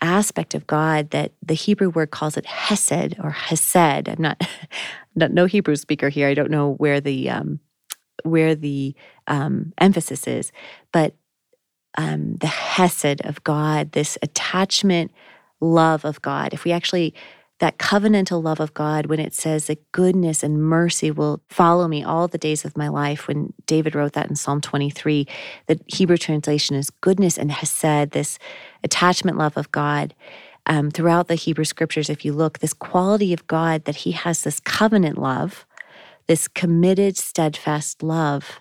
aspect 0.00 0.54
of 0.54 0.66
God 0.66 1.10
that 1.10 1.32
the 1.42 1.54
Hebrew 1.54 1.90
word 1.90 2.10
calls 2.10 2.36
it 2.36 2.46
hesed 2.46 3.18
or 3.22 3.30
hesed. 3.30 4.08
I'm 4.08 4.20
not, 4.20 4.40
not 5.14 5.32
no 5.32 5.46
Hebrew 5.46 5.76
speaker 5.76 6.08
here. 6.08 6.28
I 6.28 6.34
don't 6.34 6.50
know 6.50 6.74
where 6.74 7.00
the 7.00 7.30
um, 7.30 7.60
where 8.24 8.54
the 8.54 8.94
um, 9.26 9.72
emphasis 9.78 10.26
is, 10.26 10.52
but 10.92 11.14
um, 11.96 12.36
the 12.36 12.46
hesed 12.46 13.20
of 13.24 13.42
God, 13.44 13.92
this 13.92 14.18
attachment, 14.22 15.12
love 15.60 16.04
of 16.04 16.20
God. 16.22 16.52
If 16.52 16.64
we 16.64 16.72
actually 16.72 17.14
that 17.58 17.78
covenantal 17.78 18.42
love 18.42 18.60
of 18.60 18.74
God, 18.74 19.06
when 19.06 19.18
it 19.18 19.34
says 19.34 19.66
that 19.66 19.90
goodness 19.92 20.42
and 20.42 20.62
mercy 20.62 21.10
will 21.10 21.40
follow 21.48 21.88
me 21.88 22.04
all 22.04 22.28
the 22.28 22.38
days 22.38 22.64
of 22.64 22.76
my 22.76 22.88
life, 22.88 23.26
when 23.26 23.54
David 23.66 23.94
wrote 23.94 24.12
that 24.12 24.28
in 24.28 24.36
Psalm 24.36 24.60
23, 24.60 25.26
the 25.66 25.80
Hebrew 25.86 26.18
translation 26.18 26.76
is 26.76 26.90
goodness 26.90 27.38
and 27.38 27.50
hesed, 27.50 28.10
this 28.10 28.38
attachment 28.84 29.38
love 29.38 29.56
of 29.56 29.72
God. 29.72 30.14
Um, 30.68 30.90
throughout 30.90 31.28
the 31.28 31.36
Hebrew 31.36 31.64
scriptures, 31.64 32.10
if 32.10 32.24
you 32.24 32.32
look, 32.32 32.58
this 32.58 32.74
quality 32.74 33.32
of 33.32 33.46
God 33.46 33.84
that 33.84 33.96
He 33.96 34.10
has 34.10 34.42
this 34.42 34.58
covenant 34.60 35.16
love, 35.16 35.64
this 36.26 36.48
committed, 36.48 37.16
steadfast 37.16 38.02
love. 38.02 38.58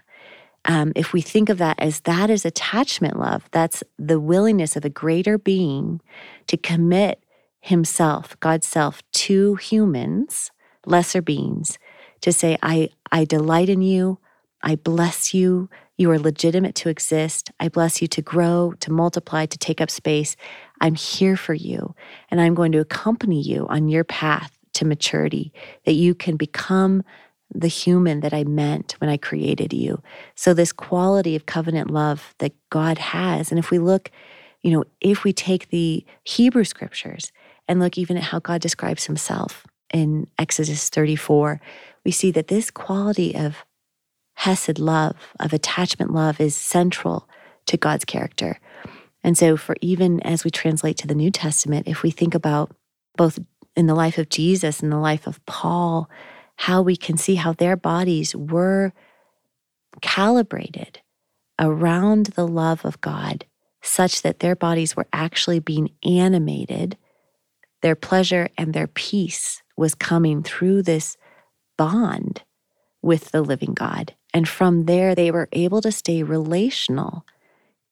Um, 0.65 0.93
if 0.95 1.13
we 1.13 1.21
think 1.21 1.49
of 1.49 1.57
that 1.57 1.79
as 1.79 2.01
that 2.01 2.29
is 2.29 2.45
attachment 2.45 3.19
love, 3.19 3.49
that's 3.51 3.83
the 3.97 4.19
willingness 4.19 4.75
of 4.75 4.85
a 4.85 4.89
greater 4.89 5.39
being 5.39 5.99
to 6.47 6.57
commit 6.57 7.25
himself, 7.65 8.39
God's 8.41 8.67
self, 8.67 9.01
to 9.12 9.55
humans, 9.55 10.51
lesser 10.86 11.22
beings, 11.22 11.79
to 12.22 12.31
say, 12.31 12.57
I, 12.62 12.89
I 13.12 13.25
delight 13.25 13.69
in 13.69 13.81
you, 13.81 14.19
I 14.62 14.75
bless 14.75 15.34
you, 15.34 15.67
you 15.98 16.12
are 16.12 16.19
legitimate 16.19 16.75
to 16.75 16.89
exist, 16.89 17.50
I 17.60 17.69
bless 17.69 18.03
you 18.03 18.07
to 18.10 18.22
grow, 18.22 18.74
to 18.81 18.91
multiply, 18.91 19.48
to 19.48 19.57
take 19.57 19.81
up 19.81 19.89
space. 19.89 20.36
I'm 20.79 20.93
here 20.93 21.36
for 21.36 21.55
you, 21.55 21.95
and 22.29 22.39
I'm 22.39 22.53
going 22.53 22.72
to 22.74 22.79
accompany 22.79 23.41
you 23.41 23.65
on 23.67 23.88
your 23.88 24.03
path 24.03 24.55
to 24.74 24.86
maturity, 24.86 25.51
that 25.86 25.93
you 25.93 26.13
can 26.13 26.38
become 26.38 27.03
the 27.51 27.67
human 27.67 28.19
that 28.19 28.34
I 28.34 28.43
meant 28.43 28.95
when 29.00 29.10
I 29.10 29.17
created 29.17 29.74
you. 29.74 30.03
So, 30.36 30.53
this 30.53 30.72
quality 30.72 31.36
of 31.36 31.48
covenant 31.48 31.89
love 31.89 32.36
that 32.38 32.53
God 32.69 33.00
has, 33.00 33.50
and 33.50 33.57
if 33.57 33.72
we 33.72 33.79
look, 33.79 34.12
you 34.62 34.72
know, 34.72 34.84
if 35.01 35.24
we 35.24 35.34
take 35.34 35.69
the 35.69 36.05
Hebrew 36.24 36.63
scriptures 36.63 37.31
and 37.67 37.79
look 37.79 37.98
even 37.98 38.17
at 38.17 38.24
how 38.24 38.39
God 38.39 38.62
describes 38.62 39.05
himself 39.05 39.65
in 39.93 40.27
Exodus 40.38 40.89
34, 40.89 41.62
we 42.03 42.12
see 42.12 42.31
that 42.31 42.48
this 42.48 42.72
quality 42.72 43.36
of 43.36 43.65
Hesed 44.36 44.79
love, 44.79 45.15
of 45.39 45.53
attachment 45.53 46.12
love, 46.12 46.41
is 46.41 46.55
central 46.55 47.27
to 47.67 47.77
God's 47.77 48.05
character. 48.05 48.60
And 49.24 49.38
so, 49.38 49.57
for 49.57 49.75
even 49.81 50.19
as 50.22 50.43
we 50.43 50.51
translate 50.51 50.98
to 50.98 51.07
the 51.07 51.15
New 51.15 51.31
Testament, 51.31 51.88
if 51.88 52.03
we 52.03 52.12
think 52.12 52.36
about 52.36 52.75
both 53.15 53.39
in 53.75 53.88
the 53.88 53.95
life 53.95 54.17
of 54.17 54.29
Jesus 54.29 54.81
and 54.81 54.91
the 54.91 54.98
life 54.98 55.25
of 55.25 55.43
Paul, 55.45 56.10
how 56.57 56.81
we 56.81 56.95
can 56.95 57.17
see 57.17 57.36
how 57.36 57.53
their 57.53 57.75
bodies 57.75 58.36
were 58.36 58.93
calibrated 60.01 61.01
around 61.60 62.27
the 62.27 62.48
love 62.48 62.86
of 62.86 63.01
God, 63.01 63.45
such 63.81 64.22
that 64.22 64.39
their 64.39 64.55
bodies 64.55 64.95
were 64.95 65.07
actually 65.13 65.60
being 65.60 65.91
animated. 66.03 66.98
Their 67.85 67.95
pleasure 67.95 68.49
and 68.57 68.73
their 68.73 68.87
peace 68.87 69.61
was 69.77 69.93
coming 69.93 70.41
through 70.41 70.81
this 70.81 71.17
bond 71.77 72.41
with 73.03 73.29
the 73.29 73.43
living 73.43 73.75
God. 73.75 74.15
And 74.33 74.49
from 74.49 74.85
there, 74.85 75.13
they 75.13 75.29
were 75.29 75.49
able 75.51 75.81
to 75.81 75.91
stay 75.91 76.23
relational, 76.23 77.27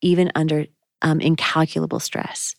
even 0.02 0.32
under 0.34 0.66
um, 1.04 1.22
incalculable 1.22 2.00
stress. 2.00 2.56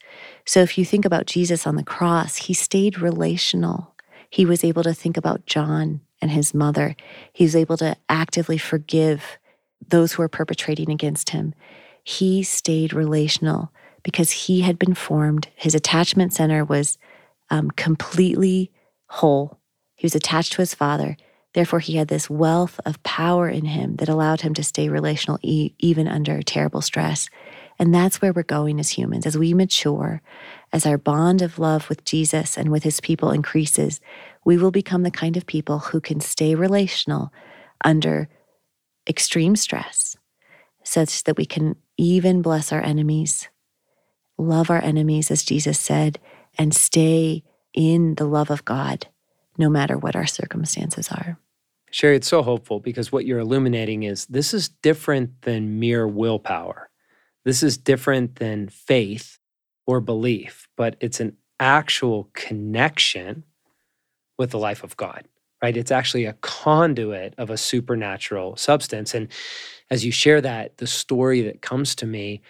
So 0.46 0.60
if 0.60 0.78
you 0.78 0.84
think 0.84 1.04
about 1.04 1.26
Jesus 1.26 1.66
on 1.66 1.74
the 1.74 1.82
cross, 1.82 2.36
he 2.36 2.54
stayed 2.54 3.00
relational. 3.00 3.96
He 4.30 4.46
was 4.46 4.62
able 4.62 4.84
to 4.84 4.94
think 4.94 5.16
about 5.16 5.44
John 5.44 6.02
and 6.22 6.30
his 6.30 6.54
mother. 6.54 6.94
He 7.32 7.42
was 7.42 7.56
able 7.56 7.78
to 7.78 7.96
actively 8.08 8.58
forgive 8.58 9.40
those 9.88 10.12
who 10.12 10.22
were 10.22 10.28
perpetrating 10.28 10.92
against 10.92 11.30
him. 11.30 11.52
He 12.04 12.44
stayed 12.44 12.92
relational 12.92 13.72
because 14.04 14.30
he 14.30 14.60
had 14.60 14.78
been 14.78 14.94
formed. 14.94 15.48
His 15.56 15.74
attachment 15.74 16.32
center 16.32 16.64
was 16.64 16.96
um, 17.54 17.70
completely 17.70 18.73
whole. 19.06 19.61
He 19.94 20.04
was 20.04 20.16
attached 20.16 20.54
to 20.54 20.62
his 20.62 20.75
father. 20.75 21.16
Therefore, 21.52 21.78
he 21.78 21.96
had 21.96 22.08
this 22.08 22.28
wealth 22.28 22.80
of 22.84 23.00
power 23.04 23.49
in 23.49 23.64
him 23.64 23.94
that 23.96 24.08
allowed 24.08 24.40
him 24.40 24.54
to 24.54 24.64
stay 24.64 24.88
relational 24.88 25.38
e- 25.40 25.73
even 25.78 26.08
under 26.08 26.42
terrible 26.42 26.82
stress. 26.82 27.28
And 27.78 27.94
that's 27.94 28.20
where 28.20 28.32
we're 28.32 28.42
going 28.42 28.80
as 28.80 28.90
humans. 28.90 29.25
As 29.25 29.38
we 29.38 29.54
mature, 29.54 30.20
as 30.73 30.84
our 30.84 30.99
bond 30.99 31.42
of 31.42 31.61
love 31.61 31.88
with 31.88 32.04
Jesus 32.04 32.58
and 32.58 32.70
with 32.73 32.82
his 32.82 33.00
people 33.00 33.30
increases, 33.30 34.00
we 34.44 34.56
will 34.56 34.73
become 34.73 35.04
the 35.04 35.11
kind 35.12 35.37
of 35.37 35.46
people 35.46 35.78
who 35.78 36.00
can 36.00 36.20
stay 36.20 36.56
relational 36.56 37.32
under 37.84 38.28
extreme 39.08 39.54
stress, 39.54 40.16
such 40.82 41.23
that 41.23 41.37
we 41.37 41.46
can 41.46 41.76
even 41.96 42.42
bless 42.42 42.73
our 42.73 42.82
enemies, 42.82 43.49
love 44.38 44.70
our 44.70 44.82
enemies, 44.82 45.30
as 45.30 45.44
Jesus 45.44 45.78
said, 45.78 46.18
and 46.58 46.75
stay 46.75 47.42
in 47.73 48.14
the 48.14 48.26
love 48.26 48.50
of 48.50 48.64
God, 48.64 49.08
no 49.58 49.68
matter 49.68 49.99
what 49.99 50.16
our 50.16 50.26
circumstances 50.26 51.08
are. 51.11 51.38
Sherry, 51.90 52.16
it's 52.16 52.28
so 52.28 52.42
hopeful 52.42 52.80
because 52.80 53.12
what 53.12 53.25
you're 53.25 53.38
illuminating 53.38 54.02
is 54.02 54.26
this 54.26 54.52
is 54.52 54.68
different 54.68 55.42
than 55.42 55.78
mere 55.78 56.08
willpower. 56.08 56.90
This 57.44 57.62
is 57.62 57.76
different 57.76 58.37
than 58.37 58.68
faith 58.68 59.38
or 59.87 60.00
belief, 60.00 60.68
but 60.76 60.96
it's 61.00 61.20
an 61.20 61.37
actual 61.61 62.30
connection 62.32 63.44
with 64.38 64.50
the 64.50 64.58
life 64.58 64.82
of 64.82 64.96
God, 64.96 65.28
right? 65.62 65.76
It's 65.76 65.92
actually 65.92 66.25
a 66.25 66.32
conduit 66.34 67.34
of 67.38 67.50
a 67.50 67.56
supernatural 67.56 68.56
substance. 68.56 69.14
And 69.14 69.28
as 69.90 70.04
you 70.04 70.11
share 70.11 70.40
that, 70.40 70.78
the 70.78 70.87
story 70.87 71.42
that 71.42 71.62
comes 71.62 71.94
to 71.96 72.06
me, 72.06 72.42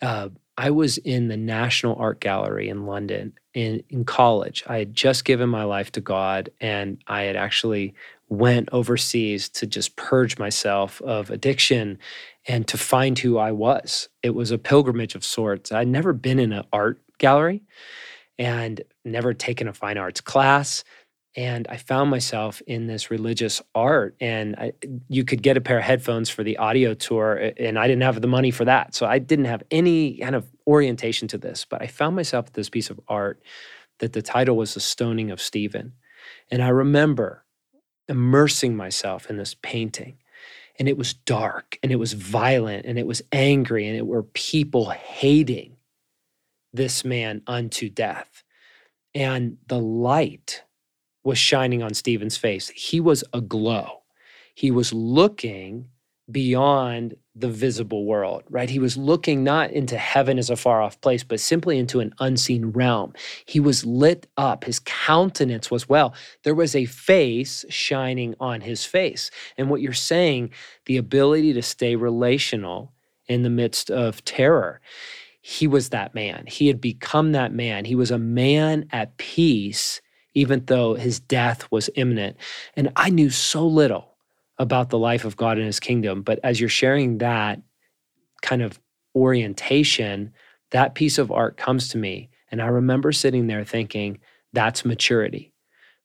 uh, 0.00 0.30
I 0.58 0.70
was 0.70 0.98
in 0.98 1.28
the 1.28 1.36
National 1.36 1.96
Art 1.96 2.20
Gallery 2.20 2.68
in 2.68 2.86
London 2.86 3.34
in, 3.52 3.82
in 3.90 4.04
college. 4.04 4.64
I 4.66 4.78
had 4.78 4.94
just 4.94 5.24
given 5.24 5.48
my 5.48 5.64
life 5.64 5.92
to 5.92 6.00
God, 6.00 6.50
and 6.60 7.02
I 7.06 7.22
had 7.22 7.36
actually 7.36 7.94
went 8.28 8.68
overseas 8.72 9.48
to 9.50 9.66
just 9.66 9.96
purge 9.96 10.38
myself 10.38 11.00
of 11.02 11.30
addiction 11.30 11.98
and 12.48 12.66
to 12.68 12.78
find 12.78 13.18
who 13.18 13.38
I 13.38 13.52
was. 13.52 14.08
It 14.22 14.30
was 14.30 14.50
a 14.50 14.58
pilgrimage 14.58 15.14
of 15.14 15.24
sorts. 15.24 15.72
I'd 15.72 15.88
never 15.88 16.12
been 16.12 16.38
in 16.38 16.52
an 16.52 16.64
art 16.72 17.00
gallery 17.18 17.62
and 18.38 18.80
never 19.04 19.34
taken 19.34 19.68
a 19.68 19.72
fine 19.72 19.98
arts 19.98 20.20
class. 20.20 20.84
And 21.36 21.68
I 21.68 21.76
found 21.76 22.10
myself 22.10 22.62
in 22.66 22.86
this 22.86 23.10
religious 23.10 23.60
art, 23.74 24.16
and 24.20 24.56
I, 24.56 24.72
you 25.08 25.22
could 25.22 25.42
get 25.42 25.58
a 25.58 25.60
pair 25.60 25.78
of 25.78 25.84
headphones 25.84 26.30
for 26.30 26.42
the 26.42 26.56
audio 26.56 26.94
tour, 26.94 27.52
and 27.58 27.78
I 27.78 27.86
didn't 27.86 28.04
have 28.04 28.20
the 28.22 28.26
money 28.26 28.50
for 28.50 28.64
that. 28.64 28.94
So 28.94 29.06
I 29.06 29.18
didn't 29.18 29.44
have 29.44 29.62
any 29.70 30.16
kind 30.16 30.34
of 30.34 30.46
orientation 30.66 31.28
to 31.28 31.38
this. 31.38 31.66
But 31.68 31.82
I 31.82 31.88
found 31.88 32.16
myself 32.16 32.46
at 32.46 32.54
this 32.54 32.70
piece 32.70 32.88
of 32.88 32.98
art 33.06 33.42
that 33.98 34.14
the 34.14 34.22
title 34.22 34.56
was 34.56 34.72
The 34.74 34.80
Stoning 34.80 35.30
of 35.30 35.40
Stephen. 35.40 35.92
And 36.50 36.62
I 36.62 36.68
remember 36.68 37.44
immersing 38.08 38.76
myself 38.76 39.28
in 39.28 39.36
this 39.36 39.54
painting 39.54 40.18
and 40.78 40.88
it 40.88 40.96
was 40.96 41.14
dark 41.14 41.78
and 41.82 41.90
it 41.90 41.96
was 41.96 42.12
violent 42.12 42.86
and 42.86 42.98
it 42.98 43.06
was 43.06 43.22
angry 43.32 43.86
and 43.86 43.96
it 43.96 44.06
were 44.06 44.22
people 44.22 44.90
hating 44.90 45.76
this 46.72 47.04
man 47.04 47.42
unto 47.46 47.88
death. 47.88 48.42
And 49.14 49.56
the 49.66 49.78
light 49.78 50.62
was 51.26 51.38
shining 51.38 51.82
on 51.82 51.92
Stephen's 51.92 52.36
face. 52.36 52.68
He 52.68 53.00
was 53.00 53.24
aglow. 53.32 54.02
He 54.54 54.70
was 54.70 54.92
looking 54.92 55.88
beyond 56.30 57.16
the 57.34 57.48
visible 57.48 58.04
world, 58.04 58.44
right? 58.48 58.70
He 58.70 58.78
was 58.78 58.96
looking 58.96 59.42
not 59.44 59.70
into 59.72 59.98
heaven 59.98 60.38
as 60.38 60.50
a 60.50 60.56
far 60.56 60.80
off 60.80 61.00
place, 61.00 61.24
but 61.24 61.40
simply 61.40 61.78
into 61.78 61.98
an 61.98 62.14
unseen 62.20 62.66
realm. 62.66 63.12
He 63.44 63.58
was 63.58 63.84
lit 63.84 64.28
up. 64.36 64.64
His 64.64 64.78
countenance 64.78 65.70
was 65.70 65.88
well. 65.88 66.14
There 66.44 66.54
was 66.54 66.76
a 66.76 66.84
face 66.84 67.64
shining 67.68 68.36
on 68.38 68.60
his 68.60 68.84
face. 68.84 69.30
And 69.58 69.68
what 69.68 69.82
you're 69.82 69.92
saying, 69.92 70.50
the 70.86 70.96
ability 70.96 71.52
to 71.54 71.62
stay 71.62 71.96
relational 71.96 72.92
in 73.26 73.42
the 73.42 73.50
midst 73.50 73.90
of 73.90 74.24
terror, 74.24 74.80
he 75.42 75.66
was 75.66 75.88
that 75.90 76.14
man. 76.14 76.44
He 76.46 76.68
had 76.68 76.80
become 76.80 77.32
that 77.32 77.52
man. 77.52 77.84
He 77.84 77.96
was 77.96 78.10
a 78.10 78.18
man 78.18 78.88
at 78.92 79.16
peace, 79.16 80.00
even 80.36 80.62
though 80.66 80.92
his 80.94 81.18
death 81.18 81.66
was 81.72 81.88
imminent. 81.94 82.36
And 82.74 82.92
I 82.94 83.08
knew 83.08 83.30
so 83.30 83.66
little 83.66 84.16
about 84.58 84.90
the 84.90 84.98
life 84.98 85.24
of 85.24 85.34
God 85.34 85.56
and 85.56 85.66
his 85.66 85.80
kingdom. 85.80 86.22
But 86.22 86.40
as 86.44 86.60
you're 86.60 86.68
sharing 86.68 87.18
that 87.18 87.62
kind 88.42 88.60
of 88.60 88.78
orientation, 89.14 90.34
that 90.72 90.94
piece 90.94 91.16
of 91.16 91.32
art 91.32 91.56
comes 91.56 91.88
to 91.88 91.98
me. 91.98 92.28
And 92.50 92.60
I 92.60 92.66
remember 92.66 93.12
sitting 93.12 93.46
there 93.46 93.64
thinking, 93.64 94.18
that's 94.52 94.84
maturity. 94.84 95.54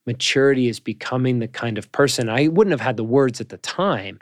Maturity 0.07 0.69
is 0.69 0.79
becoming 0.79 1.39
the 1.39 1.49
kind 1.49 1.77
of 1.77 1.91
person, 1.91 2.29
I 2.29 2.47
wouldn't 2.47 2.71
have 2.71 2.81
had 2.81 2.97
the 2.97 3.03
words 3.03 3.41
at 3.41 3.49
the 3.49 3.57
time, 3.57 4.17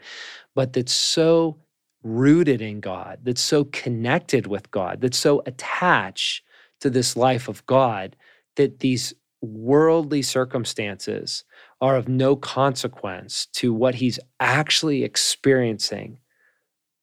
but 0.56 0.74
that's 0.74 0.92
so 0.92 1.58
rooted 2.04 2.62
in 2.62 2.80
God, 2.80 3.20
that's 3.24 3.42
so 3.42 3.64
connected 3.66 4.48
with 4.48 4.72
God, 4.72 5.02
that's 5.02 5.20
so 5.20 5.44
attached 5.46 6.44
to 6.82 6.90
this 6.90 7.16
life 7.16 7.48
of 7.48 7.66
God 7.68 8.16
that 8.56 8.80
these 8.80 9.14
worldly 9.42 10.22
circumstances 10.22 11.44
are 11.82 11.96
of 11.96 12.08
no 12.08 12.36
consequence 12.36 13.48
to 13.54 13.74
what 13.74 13.96
he's 13.96 14.20
actually 14.40 15.04
experiencing 15.04 16.20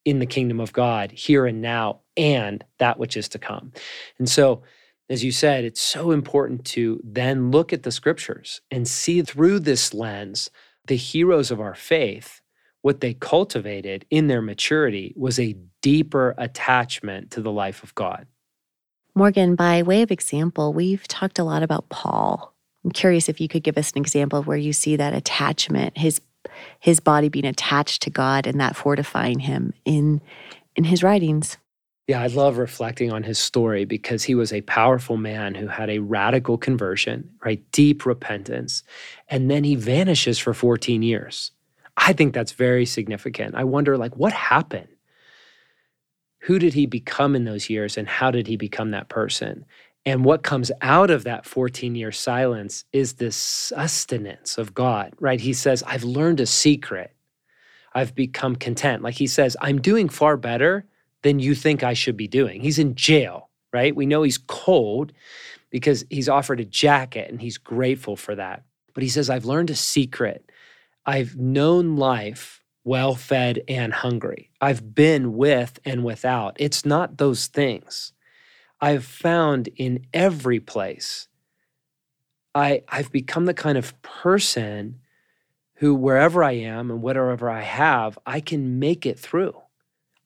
in 0.05 0.19
the 0.19 0.27
kingdom 0.27 0.61
of 0.61 0.73
God 0.73 1.11
here 1.11 1.47
and 1.47 1.61
now 1.61 2.01
and 2.17 2.65
that 2.79 2.99
which 2.99 3.17
is 3.17 3.29
to 3.31 3.39
come. 3.39 3.73
And 4.19 4.29
so, 4.29 4.63
as 5.09 5.23
you 5.23 5.33
said, 5.33 5.65
it's 5.65 5.81
so 5.81 6.11
important 6.11 6.65
to 6.67 7.01
then 7.05 7.51
look 7.51 7.73
at 7.73 7.83
the 7.85 7.93
scriptures 7.93 8.61
and 8.71 8.89
see 8.89 9.23
through 9.23 9.61
this 9.61 9.95
lens 9.95 10.51
the 10.87 10.97
heroes 10.97 11.51
of 11.51 11.61
our 11.61 11.75
faith. 11.75 12.41
What 12.83 13.01
they 13.01 13.15
cultivated 13.15 14.05
in 14.11 14.29
their 14.29 14.43
maturity 14.43 15.13
was 15.17 15.39
a 15.39 15.57
deeper 15.83 16.35
attachment 16.39 17.33
to 17.33 17.41
the 17.41 17.51
life 17.51 17.83
of 17.83 17.95
God. 17.95 18.27
Morgan, 19.17 19.57
by 19.57 19.83
way 19.83 20.03
of 20.03 20.13
example, 20.13 20.73
we've 20.73 21.09
talked 21.09 21.41
a 21.41 21.45
lot 21.45 21.65
about 21.65 21.89
Paul 21.89 22.55
I'm 22.87 22.93
curious 22.93 23.29
if 23.29 23.41
you 23.41 23.49
could 23.49 23.65
give 23.65 23.77
us 23.77 23.91
an 23.91 23.99
example 23.99 24.39
of 24.39 24.47
where 24.47 24.57
you 24.57 24.73
see 24.73 24.95
that 24.95 25.13
attachment, 25.13 25.99
his 25.99 26.21
his 26.79 27.01
body 27.01 27.29
being 27.29 27.45
attached 27.45 28.03
to 28.03 28.11
God 28.11 28.47
and 28.47 28.61
that 28.61 28.77
fortifying 28.77 29.41
him 29.41 29.75
in 29.85 30.21
in 30.77 30.85
his 30.85 31.03
writings. 31.03 31.59
Yeah, 32.07 32.23
I 32.23 32.29
love 32.29 32.59
reflecting 32.59 33.13
on 33.13 33.25
his 33.25 33.41
story 33.41 33.85
because 33.85 34.23
he 34.23 34.37
was 34.37 34.53
a 34.53 34.61
powerful 34.61 35.17
man 35.17 35.57
who 35.57 35.67
had 35.67 35.91
a 35.91 35.99
radical 35.99 36.57
conversion, 36.57 37.29
right? 37.45 37.61
Deep 37.73 38.07
repentance. 38.07 38.85
And 39.29 39.51
then 39.51 39.65
he 39.65 39.75
vanishes 39.75 40.39
for 40.39 40.55
14 40.55 41.03
years. 41.03 41.51
I 41.97 42.13
think 42.13 42.33
that's 42.33 42.53
very 42.53 42.87
significant. 42.87 43.57
I 43.57 43.65
wonder 43.65 43.99
like 43.99 44.15
what 44.17 44.33
happened? 44.33 44.87
Who 46.47 46.61
did 46.61 46.75
he 46.75 46.87
become 46.87 47.35
in 47.35 47.45
those 47.45 47.69
years 47.69 47.97
and 47.97 48.07
how 48.07 48.31
did 48.31 48.47
he 48.47 48.57
become 48.57 48.93
that 48.93 49.09
person? 49.09 49.65
And 50.05 50.25
what 50.25 50.45
comes 50.45 50.71
out 50.81 51.11
of 51.11 51.25
that 51.25 51.45
14 51.45 51.97
year 51.97 52.13
silence 52.13 52.85
is 52.93 53.15
this 53.15 53.35
sustenance 53.35 54.57
of 54.57 54.73
God, 54.73 55.13
right? 55.19 55.41
He 55.41 55.53
says, 55.53 55.83
I've 55.85 56.05
learned 56.05 56.39
a 56.39 56.47
secret. 56.47 57.13
I've 57.93 58.15
become 58.15 58.55
content. 58.55 59.03
Like 59.03 59.17
he 59.17 59.27
says, 59.27 59.57
I'm 59.61 59.81
doing 59.81 60.09
far 60.09 60.37
better 60.37 60.87
than 61.23 61.41
you 61.41 61.57
think 61.57 61.83
I 61.83 61.95
should 61.95 62.17
be 62.17 62.29
doing. 62.29 62.61
He's 62.61 62.79
in 62.79 62.95
jail, 62.95 63.51
right? 63.73 63.97
We 63.97 64.07
know 64.07 64.23
he's 64.23 64.39
cold 64.39 65.13
because 65.71 66.05
he's 66.11 66.29
offered 66.29 66.61
a 66.61 66.65
jacket 66.65 67.29
and 67.29 67.41
he's 67.41 67.59
grateful 67.59 68.15
for 68.15 68.37
that. 68.37 68.63
But 68.95 69.03
he 69.03 69.09
says, 69.09 69.29
I've 69.29 69.47
learned 69.47 69.71
a 69.71 69.75
secret. 69.75 70.49
I've 71.05 71.35
known 71.35 71.97
life 71.97 72.63
well 72.87 73.17
fed 73.17 73.61
and 73.67 73.93
hungry. 73.93 74.49
I've 74.61 74.95
been 74.95 75.37
with 75.37 75.81
and 75.85 76.05
without. 76.05 76.57
It's 76.61 76.87
not 76.87 77.19
those 77.19 77.49
things. 77.49 78.13
I've 78.81 79.05
found 79.05 79.69
in 79.75 80.07
every 80.15 80.61
place, 80.61 81.27
I, 82.55 82.85
I've 82.89 83.11
become 83.11 83.47
the 83.47 83.55
kind 83.55 83.77
of 83.77 84.01
person 84.03 85.01
who, 85.75 85.97
wherever 85.97 86.45
I 86.45 86.53
am 86.53 86.93
and 86.93 87.03
whatever 87.03 87.51
I 87.51 87.63
have, 87.63 88.19
I 88.25 88.39
can 88.39 88.79
make 88.79 89.05
it 89.05 89.19
through. 89.19 89.61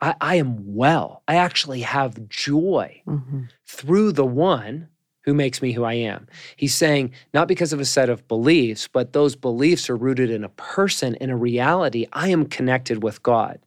I, 0.03 0.15
I 0.21 0.35
am 0.35 0.75
well. 0.77 1.23
I 1.27 1.37
actually 1.37 1.81
have 1.81 2.29
joy 2.29 3.03
mm-hmm. 3.09 3.45
through 3.67 4.13
the 4.13 4.27
one 4.27 4.90
who 5.23 5.35
makes 5.35 5.61
me 5.61 5.73
who 5.73 5.85
I 5.85 5.95
am. 5.95 6.27
He's 6.57 6.75
saying, 6.75 7.13
not 7.35 7.49
because 7.49 7.73
of 7.73 7.81
a 7.81 7.85
set 7.85 8.09
of 8.09 8.27
beliefs, 8.29 8.89
but 8.89 9.13
those 9.13 9.37
beliefs 9.37 9.91
are 9.91 9.97
rooted 9.97 10.31
in 10.31 10.45
a 10.45 10.49
person, 10.51 11.15
in 11.17 11.31
a 11.31 11.37
reality. 11.37 12.07
I 12.13 12.29
am 12.29 12.47
connected 12.47 13.03
with 13.03 13.23
God. 13.23 13.61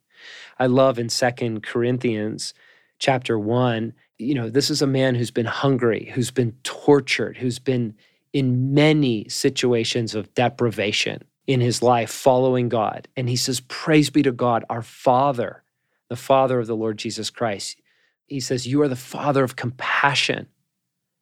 I 0.59 0.67
love 0.67 0.99
in 0.99 1.09
Second 1.09 1.63
Corinthians 1.63 2.53
chapter 2.99 3.37
1 3.37 3.93
you 4.17 4.35
know, 4.35 4.49
this 4.49 4.69
is 4.69 4.81
a 4.81 4.87
man 4.87 5.15
who's 5.15 5.31
been 5.31 5.45
hungry, 5.45 6.11
who's 6.13 6.31
been 6.31 6.53
tortured, 6.63 7.37
who's 7.37 7.59
been 7.59 7.95
in 8.31 8.73
many 8.73 9.27
situations 9.29 10.15
of 10.15 10.33
deprivation 10.33 11.23
in 11.45 11.59
his 11.59 11.81
life 11.83 12.09
following 12.09 12.69
God. 12.69 13.07
And 13.15 13.29
he 13.29 13.35
says, 13.35 13.59
Praise 13.61 14.09
be 14.09 14.23
to 14.23 14.31
God, 14.31 14.65
our 14.69 14.81
Father, 14.81 15.63
the 16.09 16.15
Father 16.15 16.59
of 16.59 16.67
the 16.67 16.75
Lord 16.75 16.97
Jesus 16.97 17.29
Christ. 17.29 17.79
He 18.27 18.39
says, 18.39 18.67
You 18.67 18.81
are 18.81 18.87
the 18.87 18.95
Father 18.95 19.43
of 19.43 19.55
compassion, 19.55 20.47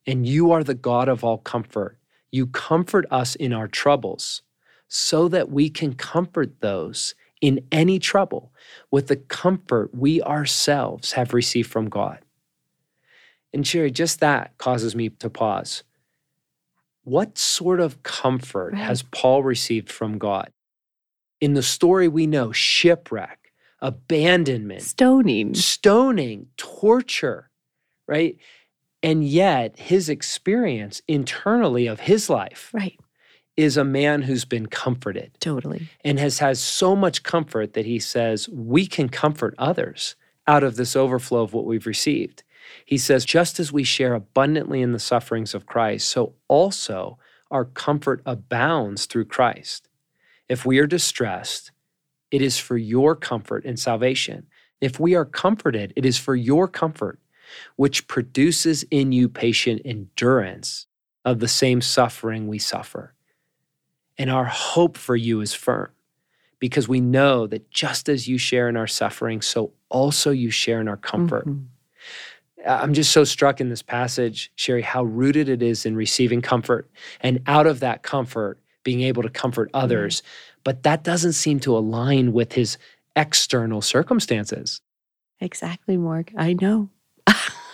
and 0.06 0.28
you 0.28 0.52
are 0.52 0.64
the 0.64 0.74
God 0.74 1.08
of 1.08 1.24
all 1.24 1.38
comfort. 1.38 1.98
You 2.32 2.48
comfort 2.48 3.06
us 3.12 3.36
in 3.36 3.54
our 3.54 3.68
troubles 3.68 4.42
so 4.88 5.28
that 5.28 5.50
we 5.50 5.70
can 5.70 5.94
comfort 5.94 6.62
those 6.62 7.16
in 7.42 7.66
any 7.72 7.98
trouble 7.98 8.54
with 8.92 9.08
the 9.08 9.16
comfort 9.16 9.94
we 9.94 10.22
ourselves 10.22 11.14
have 11.14 11.34
received 11.34 11.70
from 11.70 11.90
God. 11.90 12.20
And 13.54 13.66
Sherry, 13.66 13.92
just 13.92 14.20
that 14.20 14.58
causes 14.58 14.96
me 14.96 15.10
to 15.10 15.30
pause. 15.30 15.84
What 17.04 17.38
sort 17.38 17.80
of 17.80 18.04
comfort 18.04 18.74
right. 18.74 18.84
has 18.84 19.02
Paul 19.02 19.44
received 19.44 19.92
from 19.92 20.18
God? 20.18 20.52
In 21.42 21.54
the 21.56 21.64
story 21.64 22.08
we 22.08 22.28
know, 22.28 22.52
shipwreck, 22.52 23.52
abandonment, 23.80 24.84
stoning, 24.84 25.56
stoning, 25.56 26.48
torture, 26.56 27.50
right? 28.08 28.38
And 29.04 29.24
yet 29.24 29.80
his 29.80 30.10
experience 30.10 31.02
internally 31.08 31.88
of 31.88 32.02
his 32.02 32.30
life 32.30 32.70
right. 32.74 33.00
is 33.58 33.78
a 33.78 33.84
man 33.84 34.24
who's 34.24 34.46
been 34.46 34.68
comforted 34.68 35.32
Totally. 35.40 35.90
and 36.04 36.20
has 36.20 36.40
has 36.40 36.60
so 36.60 36.96
much 36.96 37.24
comfort 37.24 37.74
that 37.74 37.86
he 37.86 38.00
says 38.00 38.48
we 38.50 38.86
can 38.86 39.10
comfort 39.10 39.56
others 39.58 40.16
out 40.48 40.64
of 40.64 40.76
this 40.76 40.96
overflow 40.96 41.42
of 41.42 41.54
what 41.54 41.66
we've 41.66 41.88
received. 41.88 42.44
He 42.86 42.98
says 42.98 43.26
just 43.26 43.60
as 43.60 43.72
we 43.72 43.84
share 43.84 44.14
abundantly 44.14 44.82
in 44.82 44.92
the 44.92 45.00
sufferings 45.00 45.54
of 45.54 45.66
Christ, 45.66 46.08
so 46.08 46.36
also 46.48 47.18
our 47.50 47.66
comfort 47.66 48.22
abounds 48.26 49.06
through 49.06 49.26
Christ. 49.26 49.90
If 50.48 50.66
we 50.66 50.80
are 50.80 50.88
distressed, 50.88 51.72
it 52.30 52.42
is 52.42 52.58
for 52.58 52.78
your 52.78 53.16
comfort 53.16 53.66
and 53.66 53.80
salvation. 53.80 54.48
If 54.80 55.00
we 55.00 55.16
are 55.16 55.26
comforted, 55.26 55.94
it 55.96 56.06
is 56.06 56.18
for 56.18 56.36
your 56.36 56.68
comfort, 56.68 57.20
which 57.76 58.08
produces 58.08 58.84
in 58.92 59.12
you 59.12 59.30
patient 59.30 59.82
endurance 59.86 60.88
of 61.24 61.40
the 61.40 61.48
same 61.48 61.82
suffering 61.82 62.48
we 62.48 62.60
suffer. 62.60 63.14
And 64.18 64.30
our 64.30 64.46
hope 64.46 64.98
for 64.98 65.16
you 65.16 65.42
is 65.42 65.54
firm 65.54 65.90
because 66.60 66.88
we 66.88 67.00
know 67.02 67.48
that 67.48 67.72
just 67.72 68.08
as 68.08 68.28
you 68.28 68.38
share 68.38 68.70
in 68.70 68.78
our 68.78 68.88
suffering, 68.88 69.42
so 69.42 69.74
also 69.90 70.32
you 70.32 70.52
share 70.52 70.80
in 70.80 70.88
our 70.88 70.98
comfort. 70.98 71.48
Mhm. 71.48 71.66
I'm 72.68 72.94
just 72.94 73.12
so 73.12 73.24
struck 73.24 73.60
in 73.60 73.70
this 73.70 73.82
passage, 73.82 74.52
Sherry, 74.56 74.84
how 74.84 75.04
rooted 75.04 75.50
it 75.50 75.64
is 75.64 75.86
in 75.86 75.96
receiving 75.96 76.42
comfort 76.42 76.90
and 77.20 77.42
out 77.48 77.66
of 77.66 77.80
that 77.80 78.04
comfort, 78.04 78.60
being 78.84 79.02
able 79.02 79.24
to 79.24 79.30
comfort 79.30 79.72
others. 79.74 80.22
But 80.64 80.84
that 80.84 81.04
doesn't 81.04 81.34
seem 81.34 81.60
to 81.62 81.76
align 81.76 82.34
with 82.34 82.54
his 82.54 82.78
external 83.16 83.82
circumstances. 83.82 84.82
Exactly, 85.40 85.98
Morg. 85.98 86.32
I 86.38 86.54
know. 86.54 86.90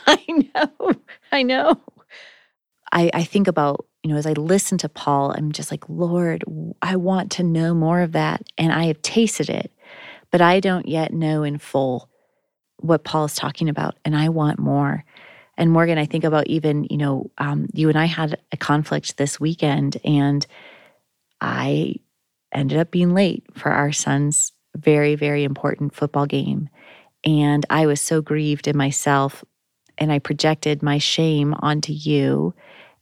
I 0.10 0.26
know. 0.56 0.92
I 1.32 1.44
know. 1.44 1.82
I, 2.92 3.12
I 3.14 3.24
think 3.26 3.48
about, 3.48 3.86
you 4.04 4.12
know, 4.12 4.18
as 4.18 4.26
I 4.26 4.34
listen 4.34 4.78
to 4.80 4.90
Paul, 4.90 5.32
I'm 5.32 5.52
just 5.52 5.72
like, 5.72 5.84
Lord, 5.90 6.46
I 6.82 6.96
want 6.96 7.32
to 7.34 7.44
know 7.44 7.74
more 7.74 8.02
of 8.02 8.14
that. 8.14 8.44
And 8.58 8.72
I 8.72 8.86
have 8.86 9.02
tasted 9.02 9.50
it, 9.50 9.72
but 10.32 10.42
I 10.42 10.62
don't 10.62 10.88
yet 10.88 11.12
know 11.14 11.44
in 11.44 11.58
full 11.58 12.10
what 12.78 13.04
Paul 13.04 13.26
is 13.26 13.36
talking 13.36 13.70
about. 13.70 13.98
And 14.06 14.16
I 14.16 14.30
want 14.30 14.60
more. 14.60 15.04
And 15.58 15.72
Morgan, 15.72 15.98
I 15.98 16.06
think 16.06 16.24
about 16.24 16.48
even, 16.48 16.86
you 16.90 16.98
know, 16.98 17.32
um, 17.40 17.68
you 17.74 17.90
and 17.90 17.98
I 17.98 18.06
had 18.06 18.40
a 18.52 18.58
conflict 18.58 19.18
this 19.18 19.40
weekend, 19.40 19.98
and 20.06 20.46
I 21.42 21.96
ended 22.54 22.78
up 22.78 22.92
being 22.92 23.14
late 23.16 23.44
for 23.56 23.72
our 23.72 23.92
son's 23.92 24.54
very, 24.76 25.16
very 25.16 25.44
important 25.44 25.96
football 25.96 26.28
game. 26.28 26.70
And 27.24 27.66
I 27.72 27.88
was 27.88 28.00
so 28.00 28.22
grieved 28.22 28.68
in 28.68 28.78
myself, 28.78 29.44
and 29.98 30.12
I 30.12 30.20
projected 30.20 30.84
my 30.84 30.98
shame 30.98 31.56
onto 31.60 31.94
you. 31.94 32.54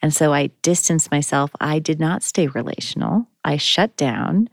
And 0.02 0.14
so 0.14 0.34
I 0.34 0.52
distanced 0.62 1.12
myself. 1.12 1.52
I 1.60 1.80
did 1.80 2.00
not 2.00 2.24
stay 2.24 2.48
relational. 2.48 3.28
I 3.44 3.58
shut 3.58 3.96
down 3.98 4.50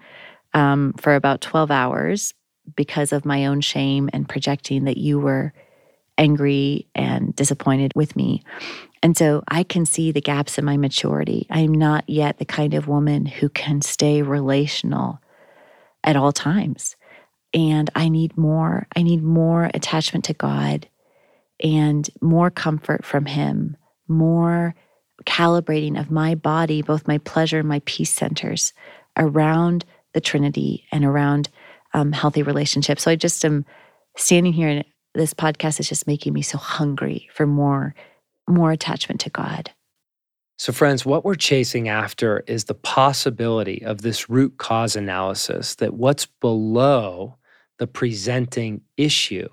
um, 0.55 0.95
for 0.95 1.15
about 1.15 1.41
12 1.41 1.71
hours 1.71 2.35
because 2.77 3.13
of 3.13 3.25
my 3.25 3.47
own 3.47 3.61
shame 3.61 4.09
and 4.13 4.29
projecting 4.29 4.85
that 4.85 4.97
you 4.97 5.19
were 5.19 5.53
angry 6.19 6.87
and 6.95 7.35
disappointed 7.35 7.93
with 7.95 8.15
me. 8.17 8.43
And 9.03 9.17
so 9.17 9.43
I 9.49 9.65
can 9.65 9.85
see 9.85 10.13
the 10.13 10.21
gaps 10.21 10.59
in 10.59 10.65
my 10.65 10.77
maturity. 10.77 11.47
I'm 11.51 11.73
not 11.73 12.09
yet 12.09 12.39
the 12.39 12.45
kind 12.45 12.75
of 12.75 12.87
woman 12.87 13.27
who 13.27 13.49
can 13.49 13.83
stay 13.83 14.23
relational 14.23 15.21
at 16.05 16.17
all 16.17 16.33
times. 16.33 16.97
And 17.55 17.91
I 17.95 18.09
need 18.09 18.37
more. 18.37 18.87
I 18.97 19.03
need 19.03 19.23
more 19.23 19.71
attachment 19.75 20.25
to 20.27 20.35
God 20.35 20.89
and 21.61 22.09
more 22.21 22.51
comfort 22.51 23.05
from 23.05 23.27
Him, 23.27 23.77
more 24.09 24.75
calibrating 25.25 25.99
of 25.99 26.11
my 26.11 26.35
body, 26.35 26.83
both 26.83 27.09
my 27.09 27.19
pleasure 27.19 27.59
and 27.59 27.69
my 27.69 27.81
peace 27.85 28.11
centers 28.11 28.73
around 29.17 29.85
the 30.15 30.21
Trinity 30.21 30.85
and 30.93 31.05
around 31.05 31.49
um, 31.95 32.13
healthy 32.13 32.43
relationships. 32.43 33.05
So 33.05 33.11
I 33.11 33.17
just 33.17 33.45
am 33.45 33.65
standing 34.17 34.53
here, 34.53 34.69
and 34.69 34.85
this 35.15 35.35
podcast 35.35 35.81
is 35.81 35.89
just 35.89 36.07
making 36.07 36.33
me 36.33 36.43
so 36.43 36.59
hungry 36.59 37.29
for 37.33 37.47
more, 37.47 37.95
more 38.49 38.73
attachment 38.73 39.21
to 39.21 39.31
God. 39.31 39.71
So, 40.59 40.73
friends, 40.73 41.05
what 41.05 41.25
we're 41.25 41.35
chasing 41.35 41.89
after 41.89 42.45
is 42.47 42.65
the 42.65 42.75
possibility 42.75 43.83
of 43.85 44.03
this 44.03 44.31
root 44.31 44.59
cause 44.59 44.95
analysis 44.95 45.75
that 45.77 45.95
what's 45.95 46.27
below 46.27 47.37
the 47.79 47.87
presenting 47.87 48.83
issue 48.97 49.49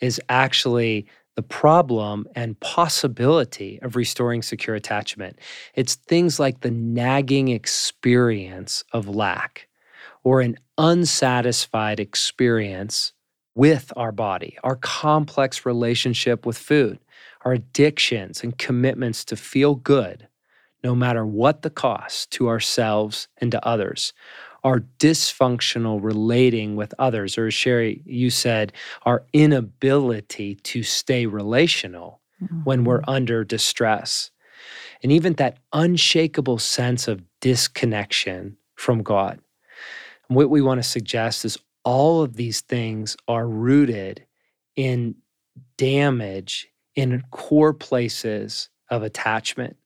is 0.00 0.20
actually 0.28 1.06
the 1.36 1.42
problem 1.42 2.26
and 2.34 2.58
possibility 2.60 3.78
of 3.82 3.94
restoring 3.94 4.42
secure 4.42 4.74
attachment. 4.74 5.38
It's 5.74 5.94
things 5.94 6.40
like 6.40 6.60
the 6.60 6.70
nagging 6.70 7.48
experience 7.48 8.82
of 8.92 9.06
lack 9.06 9.68
or 10.24 10.40
an 10.40 10.56
unsatisfied 10.78 12.00
experience 12.00 13.12
with 13.54 13.92
our 13.96 14.12
body, 14.12 14.58
our 14.64 14.76
complex 14.76 15.64
relationship 15.64 16.44
with 16.44 16.58
food, 16.58 16.98
our 17.44 17.52
addictions 17.52 18.42
and 18.42 18.58
commitments 18.58 19.24
to 19.26 19.36
feel 19.36 19.74
good, 19.74 20.28
no 20.82 20.94
matter 20.94 21.24
what 21.24 21.62
the 21.62 21.70
cost 21.70 22.30
to 22.32 22.48
ourselves 22.48 23.28
and 23.38 23.52
to 23.52 23.66
others, 23.66 24.12
our 24.66 24.80
dysfunctional 24.98 26.02
relating 26.02 26.74
with 26.74 26.92
others, 26.98 27.38
or 27.38 27.46
as 27.46 27.54
Sherry, 27.54 28.02
you 28.04 28.30
said, 28.30 28.72
our 29.04 29.24
inability 29.32 30.56
to 30.56 30.82
stay 30.82 31.24
relational 31.26 32.20
when 32.64 32.82
we're 32.82 32.98
mm-hmm. 32.98 33.10
under 33.10 33.44
distress, 33.44 34.32
and 35.04 35.12
even 35.12 35.34
that 35.34 35.58
unshakable 35.72 36.58
sense 36.58 37.06
of 37.06 37.22
disconnection 37.40 38.56
from 38.74 39.04
God. 39.04 39.38
And 40.28 40.36
what 40.36 40.50
we 40.50 40.60
want 40.60 40.82
to 40.82 40.88
suggest 40.88 41.44
is 41.44 41.56
all 41.84 42.22
of 42.22 42.34
these 42.34 42.60
things 42.60 43.16
are 43.28 43.46
rooted 43.46 44.26
in 44.74 45.14
damage 45.78 46.66
in 46.96 47.22
core 47.30 47.72
places 47.72 48.68
of 48.90 49.04
attachment. 49.04 49.76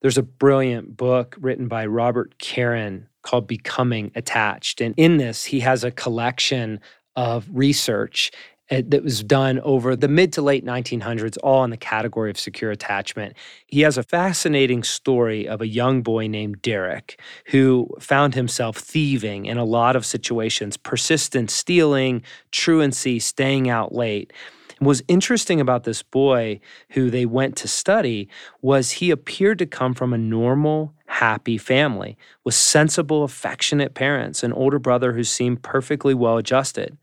There's 0.00 0.16
a 0.16 0.22
brilliant 0.22 0.96
book 0.96 1.36
written 1.40 1.66
by 1.66 1.86
Robert 1.86 2.38
Karen 2.38 3.08
called 3.26 3.48
Becoming 3.48 4.12
Attached. 4.14 4.80
And 4.80 4.94
in 4.96 5.16
this, 5.16 5.44
he 5.44 5.60
has 5.60 5.82
a 5.82 5.90
collection 5.90 6.80
of 7.16 7.48
research 7.52 8.30
uh, 8.70 8.82
that 8.86 9.02
was 9.02 9.22
done 9.22 9.58
over 9.60 9.96
the 9.96 10.08
mid 10.08 10.32
to 10.34 10.42
late 10.42 10.64
1900s, 10.64 11.36
all 11.42 11.64
in 11.64 11.70
the 11.70 11.76
category 11.76 12.30
of 12.30 12.38
secure 12.38 12.70
attachment. 12.70 13.36
He 13.66 13.80
has 13.80 13.98
a 13.98 14.02
fascinating 14.02 14.82
story 14.84 15.46
of 15.46 15.60
a 15.60 15.66
young 15.66 16.02
boy 16.02 16.28
named 16.28 16.62
Derek 16.62 17.20
who 17.46 17.88
found 17.98 18.34
himself 18.34 18.76
thieving 18.76 19.46
in 19.46 19.56
a 19.56 19.64
lot 19.64 19.96
of 19.96 20.06
situations, 20.06 20.76
persistent 20.76 21.50
stealing, 21.50 22.22
truancy, 22.52 23.18
staying 23.18 23.68
out 23.68 23.92
late. 23.92 24.32
And 24.78 24.86
what's 24.86 25.02
interesting 25.08 25.60
about 25.60 25.84
this 25.84 26.02
boy 26.02 26.60
who 26.90 27.10
they 27.10 27.24
went 27.26 27.56
to 27.56 27.68
study 27.68 28.28
was 28.60 28.92
he 28.92 29.10
appeared 29.10 29.58
to 29.60 29.66
come 29.66 29.94
from 29.94 30.12
a 30.12 30.18
normal, 30.18 30.94
happy 31.16 31.56
family 31.56 32.16
with 32.44 32.54
sensible, 32.54 33.24
affectionate 33.24 33.94
parents, 33.94 34.42
an 34.42 34.52
older 34.52 34.78
brother 34.78 35.12
who 35.12 35.24
seemed 35.24 35.62
perfectly 35.62 36.12
well 36.12 36.36
adjusted. 36.36 36.98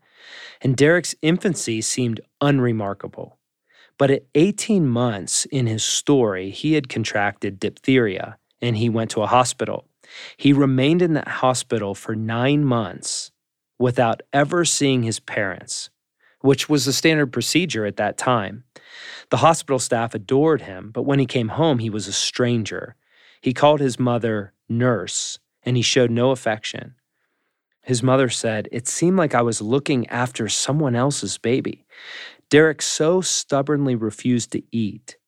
And 0.60 0.76
Derek's 0.76 1.14
infancy 1.20 1.80
seemed 1.80 2.20
unremarkable. 2.40 3.38
But 3.98 4.10
at 4.10 4.26
18 4.34 4.86
months 4.86 5.46
in 5.46 5.66
his 5.66 5.84
story, 5.84 6.50
he 6.50 6.74
had 6.74 6.88
contracted 6.88 7.58
diphtheria 7.58 8.38
and 8.62 8.76
he 8.76 8.88
went 8.88 9.10
to 9.12 9.22
a 9.22 9.26
hospital. 9.26 9.88
He 10.36 10.52
remained 10.52 11.02
in 11.02 11.14
that 11.14 11.28
hospital 11.28 11.94
for 11.94 12.14
nine 12.14 12.64
months 12.64 13.32
without 13.78 14.22
ever 14.32 14.64
seeing 14.64 15.02
his 15.02 15.18
parents, 15.18 15.90
which 16.40 16.68
was 16.68 16.84
the 16.84 16.92
standard 16.92 17.32
procedure 17.32 17.84
at 17.84 17.96
that 17.96 18.16
time. 18.16 18.62
The 19.30 19.38
hospital 19.38 19.80
staff 19.80 20.14
adored 20.14 20.62
him, 20.62 20.90
but 20.92 21.02
when 21.02 21.18
he 21.18 21.26
came 21.26 21.48
home, 21.48 21.80
he 21.80 21.90
was 21.90 22.06
a 22.06 22.12
stranger. 22.12 22.94
He 23.44 23.52
called 23.52 23.80
his 23.80 24.00
mother 24.00 24.54
nurse, 24.70 25.38
and 25.64 25.76
he 25.76 25.82
showed 25.82 26.10
no 26.10 26.30
affection. 26.30 26.94
His 27.82 28.02
mother 28.02 28.30
said, 28.30 28.70
It 28.72 28.88
seemed 28.88 29.18
like 29.18 29.34
I 29.34 29.42
was 29.42 29.60
looking 29.60 30.06
after 30.06 30.48
someone 30.48 30.96
else's 30.96 31.36
baby. 31.36 31.84
Derek 32.48 32.80
so 32.80 33.20
stubbornly 33.20 33.96
refused 33.96 34.52
to 34.52 34.62
eat 34.72 35.18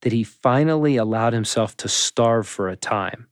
that 0.00 0.14
he 0.14 0.24
finally 0.24 0.96
allowed 0.96 1.34
himself 1.34 1.76
to 1.76 1.88
starve 1.90 2.48
for 2.48 2.70
a 2.70 2.76
time. 2.76 3.26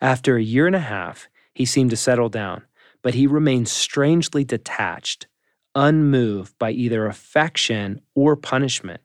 After 0.00 0.36
a 0.36 0.42
year 0.44 0.68
and 0.68 0.76
a 0.76 0.78
half, 0.78 1.28
he 1.52 1.64
seemed 1.64 1.90
to 1.90 1.96
settle 1.96 2.28
down, 2.28 2.62
but 3.02 3.14
he 3.14 3.26
remained 3.26 3.66
strangely 3.66 4.44
detached, 4.44 5.26
unmoved 5.74 6.56
by 6.56 6.70
either 6.70 7.08
affection 7.08 8.00
or 8.14 8.36
punishment. 8.36 9.00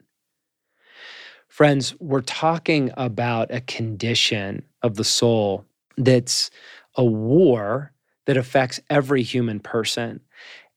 Friends, 1.58 1.96
we're 2.00 2.22
talking 2.22 2.92
about 2.96 3.52
a 3.52 3.62
condition 3.62 4.64
of 4.84 4.96
the 4.96 5.04
soul 5.04 5.66
that's 5.98 6.50
a 6.96 7.06
war 7.06 7.92
that 8.26 8.38
affects 8.38 8.80
every 8.90 9.24
human 9.24 9.60
person. 9.60 10.20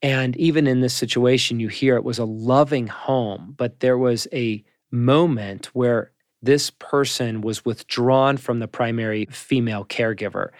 And 0.02 0.36
even 0.36 0.66
in 0.66 0.80
this 0.80 0.94
situation, 0.94 1.60
you 1.60 1.68
hear 1.68 1.96
it 1.96 2.04
was 2.04 2.18
a 2.18 2.24
loving 2.24 2.86
home, 2.86 3.54
but 3.56 3.80
there 3.80 3.98
was 3.98 4.26
a 4.32 4.64
moment 4.90 5.66
where 5.66 6.12
this 6.42 6.70
person 6.70 7.42
was 7.42 7.66
withdrawn 7.66 8.38
from 8.38 8.60
the 8.60 8.68
primary 8.68 9.26
female 9.26 9.84
caregiver. 9.84 10.50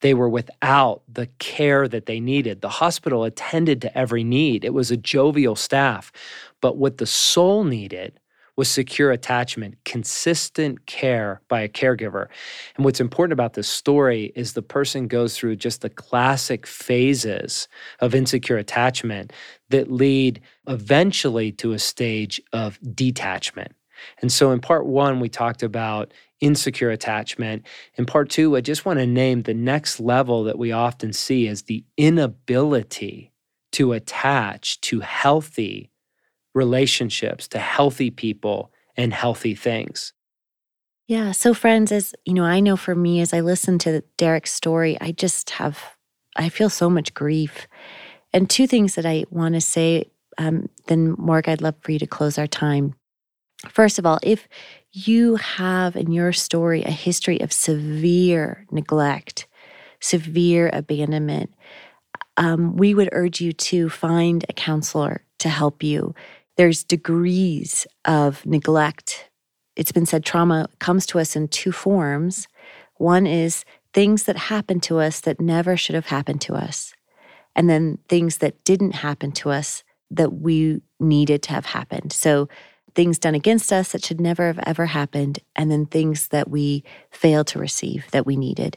They 0.00 0.12
were 0.12 0.28
without 0.28 1.02
the 1.08 1.28
care 1.38 1.88
that 1.88 2.04
they 2.04 2.20
needed. 2.20 2.60
The 2.60 2.68
hospital 2.68 3.24
attended 3.24 3.80
to 3.82 3.98
every 3.98 4.22
need, 4.22 4.64
it 4.64 4.74
was 4.74 4.90
a 4.90 4.98
jovial 4.98 5.56
staff. 5.56 6.12
But 6.60 6.76
what 6.76 6.98
the 6.98 7.06
soul 7.06 7.64
needed 7.64 8.20
was 8.60 8.68
secure 8.68 9.10
attachment, 9.10 9.74
consistent 9.86 10.84
care 10.84 11.40
by 11.48 11.62
a 11.62 11.68
caregiver. 11.68 12.26
And 12.76 12.84
what's 12.84 13.00
important 13.00 13.32
about 13.32 13.54
this 13.54 13.66
story 13.66 14.34
is 14.36 14.52
the 14.52 14.60
person 14.60 15.08
goes 15.08 15.34
through 15.34 15.56
just 15.56 15.80
the 15.80 15.88
classic 15.88 16.66
phases 16.66 17.68
of 18.00 18.14
insecure 18.14 18.58
attachment 18.58 19.32
that 19.70 19.90
lead 19.90 20.42
eventually 20.68 21.52
to 21.52 21.72
a 21.72 21.78
stage 21.78 22.38
of 22.52 22.78
detachment. 22.94 23.72
And 24.20 24.30
so 24.30 24.52
in 24.52 24.60
part 24.60 24.84
one, 24.84 25.20
we 25.20 25.30
talked 25.30 25.62
about 25.62 26.12
insecure 26.42 26.90
attachment. 26.90 27.64
In 27.94 28.04
part 28.04 28.28
two, 28.28 28.58
I 28.58 28.60
just 28.60 28.84
want 28.84 28.98
to 28.98 29.06
name 29.06 29.44
the 29.44 29.54
next 29.54 30.00
level 30.00 30.44
that 30.44 30.58
we 30.58 30.70
often 30.70 31.14
see 31.14 31.48
as 31.48 31.62
the 31.62 31.82
inability 31.96 33.32
to 33.72 33.94
attach 33.94 34.82
to 34.82 35.00
healthy 35.00 35.89
relationships 36.64 37.48
to 37.48 37.58
healthy 37.58 38.10
people 38.10 38.70
and 38.96 39.14
healthy 39.14 39.54
things. 39.54 40.12
Yeah. 41.06 41.32
So, 41.32 41.54
friends, 41.54 41.90
as 41.90 42.14
you 42.26 42.34
know, 42.34 42.44
I 42.44 42.60
know 42.60 42.76
for 42.76 42.94
me, 42.94 43.20
as 43.20 43.32
I 43.32 43.40
listen 43.40 43.78
to 43.78 44.02
Derek's 44.18 44.52
story, 44.52 44.98
I 45.00 45.12
just 45.12 45.50
have, 45.50 45.96
I 46.36 46.50
feel 46.50 46.68
so 46.70 46.90
much 46.90 47.14
grief. 47.14 47.66
And 48.34 48.48
two 48.48 48.66
things 48.66 48.94
that 48.94 49.06
I 49.06 49.24
want 49.30 49.54
to 49.54 49.60
say, 49.60 50.10
um, 50.36 50.68
then, 50.86 51.16
Morg, 51.18 51.48
I'd 51.48 51.62
love 51.62 51.76
for 51.80 51.92
you 51.92 51.98
to 51.98 52.06
close 52.06 52.36
our 52.38 52.46
time. 52.46 52.94
First 53.68 53.98
of 53.98 54.04
all, 54.06 54.18
if 54.22 54.46
you 54.92 55.36
have 55.36 55.96
in 55.96 56.12
your 56.12 56.32
story 56.32 56.82
a 56.82 56.90
history 56.90 57.40
of 57.40 57.52
severe 57.52 58.66
neglect, 58.70 59.48
severe 60.00 60.70
abandonment, 60.72 61.52
um, 62.36 62.76
we 62.76 62.94
would 62.94 63.08
urge 63.12 63.40
you 63.40 63.52
to 63.52 63.88
find 63.88 64.44
a 64.48 64.52
counselor 64.52 65.24
to 65.38 65.48
help 65.48 65.82
you 65.82 66.14
there's 66.60 66.84
degrees 66.84 67.86
of 68.04 68.44
neglect. 68.44 69.30
It's 69.76 69.92
been 69.92 70.04
said 70.04 70.26
trauma 70.26 70.68
comes 70.78 71.06
to 71.06 71.18
us 71.18 71.34
in 71.34 71.48
two 71.48 71.72
forms. 71.72 72.48
One 72.98 73.26
is 73.26 73.64
things 73.94 74.24
that 74.24 74.36
happen 74.36 74.78
to 74.80 74.98
us 74.98 75.22
that 75.22 75.40
never 75.40 75.74
should 75.78 75.94
have 75.94 76.08
happened 76.08 76.42
to 76.42 76.52
us, 76.52 76.92
and 77.56 77.70
then 77.70 77.96
things 78.10 78.38
that 78.38 78.62
didn't 78.62 78.92
happen 78.92 79.32
to 79.32 79.48
us 79.48 79.84
that 80.10 80.34
we 80.34 80.82
needed 80.98 81.42
to 81.44 81.52
have 81.52 81.64
happened. 81.64 82.12
So, 82.12 82.50
things 82.94 83.18
done 83.18 83.34
against 83.34 83.72
us 83.72 83.92
that 83.92 84.04
should 84.04 84.20
never 84.20 84.48
have 84.48 84.60
ever 84.66 84.84
happened, 84.84 85.38
and 85.56 85.70
then 85.70 85.86
things 85.86 86.28
that 86.28 86.50
we 86.50 86.84
failed 87.10 87.46
to 87.46 87.58
receive 87.58 88.04
that 88.10 88.26
we 88.26 88.36
needed. 88.36 88.76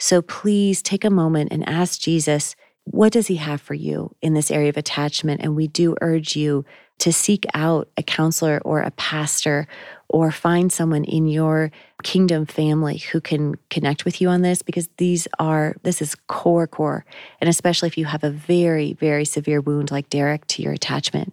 So, 0.00 0.20
please 0.20 0.82
take 0.82 1.04
a 1.04 1.10
moment 1.10 1.52
and 1.52 1.68
ask 1.68 2.00
Jesus, 2.00 2.56
what 2.82 3.12
does 3.12 3.28
he 3.28 3.36
have 3.36 3.60
for 3.60 3.74
you 3.74 4.16
in 4.20 4.34
this 4.34 4.50
area 4.50 4.70
of 4.70 4.76
attachment? 4.76 5.42
And 5.44 5.54
we 5.54 5.68
do 5.68 5.94
urge 6.00 6.34
you 6.34 6.64
to 7.00 7.12
seek 7.12 7.46
out 7.54 7.88
a 7.96 8.02
counselor 8.02 8.60
or 8.64 8.80
a 8.80 8.90
pastor 8.92 9.66
or 10.08 10.30
find 10.30 10.72
someone 10.72 11.04
in 11.04 11.26
your 11.26 11.70
kingdom 12.02 12.44
family 12.46 12.98
who 12.98 13.20
can 13.20 13.54
connect 13.70 14.04
with 14.04 14.20
you 14.20 14.28
on 14.28 14.42
this 14.42 14.62
because 14.62 14.88
these 14.98 15.26
are 15.38 15.74
this 15.82 16.00
is 16.02 16.14
core 16.28 16.66
core. 16.66 17.04
And 17.40 17.48
especially 17.48 17.88
if 17.88 17.98
you 17.98 18.04
have 18.04 18.24
a 18.24 18.30
very 18.30 18.92
very 18.94 19.24
severe 19.24 19.60
wound 19.60 19.90
like 19.90 20.08
Derek 20.10 20.46
to 20.48 20.62
your 20.62 20.72
attachment. 20.72 21.32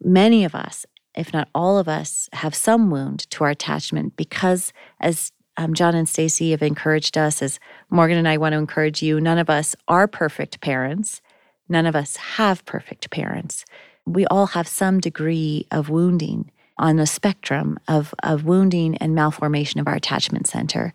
Many 0.00 0.44
of 0.44 0.54
us 0.54 0.86
if 1.14 1.32
not 1.32 1.48
all 1.52 1.78
of 1.78 1.88
us 1.88 2.28
have 2.32 2.54
some 2.54 2.90
wound 2.90 3.28
to 3.30 3.42
our 3.42 3.50
attachment 3.50 4.16
because 4.16 4.72
as 5.00 5.32
um, 5.56 5.74
John 5.74 5.96
and 5.96 6.06
Stasi 6.06 6.52
have 6.52 6.62
encouraged 6.62 7.18
us 7.18 7.42
as 7.42 7.58
Morgan 7.90 8.18
and 8.18 8.28
I 8.28 8.36
want 8.36 8.52
to 8.52 8.58
encourage 8.58 9.02
you 9.02 9.20
none 9.20 9.38
of 9.38 9.50
us 9.50 9.74
are 9.88 10.06
perfect 10.06 10.60
parents. 10.60 11.20
None 11.68 11.86
of 11.86 11.96
us 11.96 12.16
have 12.16 12.64
perfect 12.64 13.10
parents 13.10 13.64
we 14.12 14.26
all 14.26 14.46
have 14.46 14.66
some 14.66 15.00
degree 15.00 15.66
of 15.70 15.88
wounding 15.88 16.50
on 16.78 16.98
a 16.98 17.06
spectrum 17.06 17.78
of, 17.88 18.14
of 18.22 18.44
wounding 18.44 18.96
and 18.98 19.14
malformation 19.14 19.80
of 19.80 19.88
our 19.88 19.94
attachment 19.94 20.46
center. 20.46 20.92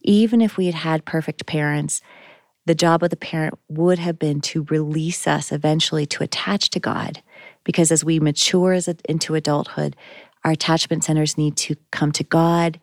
Even 0.00 0.40
if 0.40 0.56
we 0.56 0.66
had 0.66 0.74
had 0.74 1.04
perfect 1.04 1.46
parents, 1.46 2.00
the 2.64 2.74
job 2.74 3.02
of 3.02 3.10
the 3.10 3.16
parent 3.16 3.54
would 3.68 3.98
have 3.98 4.18
been 4.18 4.40
to 4.40 4.66
release 4.70 5.26
us 5.26 5.52
eventually 5.52 6.06
to 6.06 6.22
attach 6.22 6.70
to 6.70 6.80
God. 6.80 7.22
Because 7.64 7.92
as 7.92 8.04
we 8.04 8.18
mature 8.18 8.72
as 8.72 8.88
a, 8.88 8.96
into 9.08 9.34
adulthood, 9.34 9.94
our 10.44 10.52
attachment 10.52 11.04
centers 11.04 11.36
need 11.36 11.56
to 11.56 11.76
come 11.90 12.12
to 12.12 12.24
God, 12.24 12.80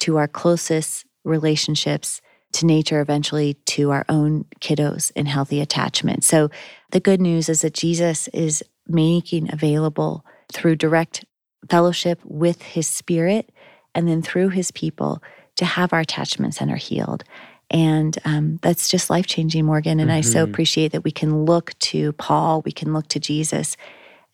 to 0.00 0.16
our 0.16 0.28
closest 0.28 1.04
relationships, 1.24 2.20
to 2.52 2.66
nature, 2.66 3.00
eventually 3.00 3.54
to 3.66 3.90
our 3.90 4.04
own 4.08 4.44
kiddos 4.60 5.10
in 5.16 5.26
healthy 5.26 5.60
attachment. 5.60 6.24
So 6.24 6.50
the 6.92 7.00
good 7.00 7.20
news 7.20 7.48
is 7.48 7.62
that 7.62 7.74
Jesus 7.74 8.28
is 8.28 8.62
making 8.88 9.52
available 9.52 10.24
through 10.52 10.76
direct 10.76 11.24
fellowship 11.68 12.20
with 12.24 12.62
his 12.62 12.86
spirit 12.86 13.50
and 13.94 14.06
then 14.06 14.22
through 14.22 14.50
his 14.50 14.70
people 14.70 15.22
to 15.56 15.64
have 15.64 15.92
our 15.92 16.00
attachment 16.00 16.54
center 16.54 16.76
healed. 16.76 17.24
And 17.70 18.16
um, 18.24 18.58
that's 18.62 18.88
just 18.88 19.10
life 19.10 19.26
changing, 19.26 19.64
Morgan. 19.64 19.98
And 19.98 20.10
mm-hmm. 20.10 20.18
I 20.18 20.20
so 20.20 20.42
mm-hmm. 20.42 20.52
appreciate 20.52 20.92
that 20.92 21.04
we 21.04 21.10
can 21.10 21.44
look 21.44 21.76
to 21.80 22.12
Paul, 22.12 22.62
we 22.62 22.72
can 22.72 22.92
look 22.92 23.08
to 23.08 23.20
Jesus 23.20 23.76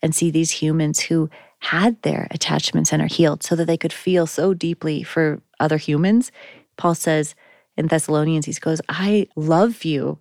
and 0.01 0.13
see 0.13 0.29
these 0.29 0.51
humans 0.51 0.99
who 0.99 1.29
had 1.59 1.99
their 2.01 2.27
attachment 2.29 2.87
center 2.87 3.07
healed 3.07 3.41
so 3.41 3.55
that 3.55 3.65
they 3.65 3.77
could 3.77 3.93
feel 3.93 4.27
so 4.27 4.53
deeply 4.53 5.01
for 5.01 5.41
other 5.59 5.77
humans. 5.77 6.31
Paul 6.75 6.93
says 6.93 7.35
in 7.77 7.87
Thessalonians, 7.87 8.45
he 8.45 8.53
goes, 8.53 8.81
I 8.89 9.27
love 9.35 9.85
you 9.85 10.19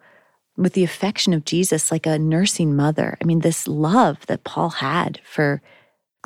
with 0.57 0.75
the 0.75 0.85
affection 0.85 1.33
of 1.33 1.45
Jesus 1.45 1.91
like 1.91 2.07
a 2.07 2.19
nursing 2.19 2.77
mother. 2.77 3.17
I 3.21 3.25
mean, 3.25 3.41
this 3.41 3.67
love 3.67 4.27
that 4.27 4.45
Paul 4.45 4.71
had 4.71 5.21
for 5.25 5.63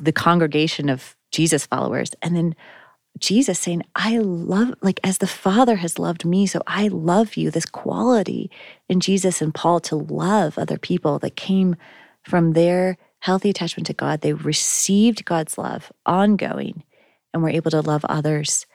the 0.01 0.11
congregation 0.11 0.89
of 0.89 1.15
Jesus 1.31 1.65
followers. 1.65 2.11
And 2.21 2.35
then 2.35 2.55
Jesus 3.19 3.59
saying, 3.59 3.83
I 3.95 4.19
love, 4.19 4.75
like 4.81 4.99
as 5.03 5.17
the 5.17 5.27
Father 5.27 5.77
has 5.77 5.97
loved 5.97 6.25
me, 6.25 6.45
so 6.45 6.61
I 6.67 6.87
love 6.87 7.35
you. 7.35 7.49
This 7.49 7.65
quality 7.65 8.51
in 8.87 8.99
Jesus 8.99 9.41
and 9.41 9.53
Paul 9.53 9.79
to 9.81 9.95
love 9.95 10.57
other 10.57 10.77
people 10.77 11.19
that 11.19 11.35
came 11.35 11.75
from 12.23 12.53
their 12.53 12.97
healthy 13.19 13.49
attachment 13.49 13.87
to 13.87 13.93
God. 13.93 14.21
They 14.21 14.33
received 14.33 15.25
God's 15.25 15.57
love 15.57 15.91
ongoing 16.05 16.83
and 17.33 17.41
were 17.41 17.49
able 17.49 17.71
to 17.71 17.81
love 17.81 18.05
others 18.05 18.65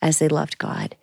as 0.00 0.18
they 0.18 0.28
loved 0.28 0.58
God 0.58 0.96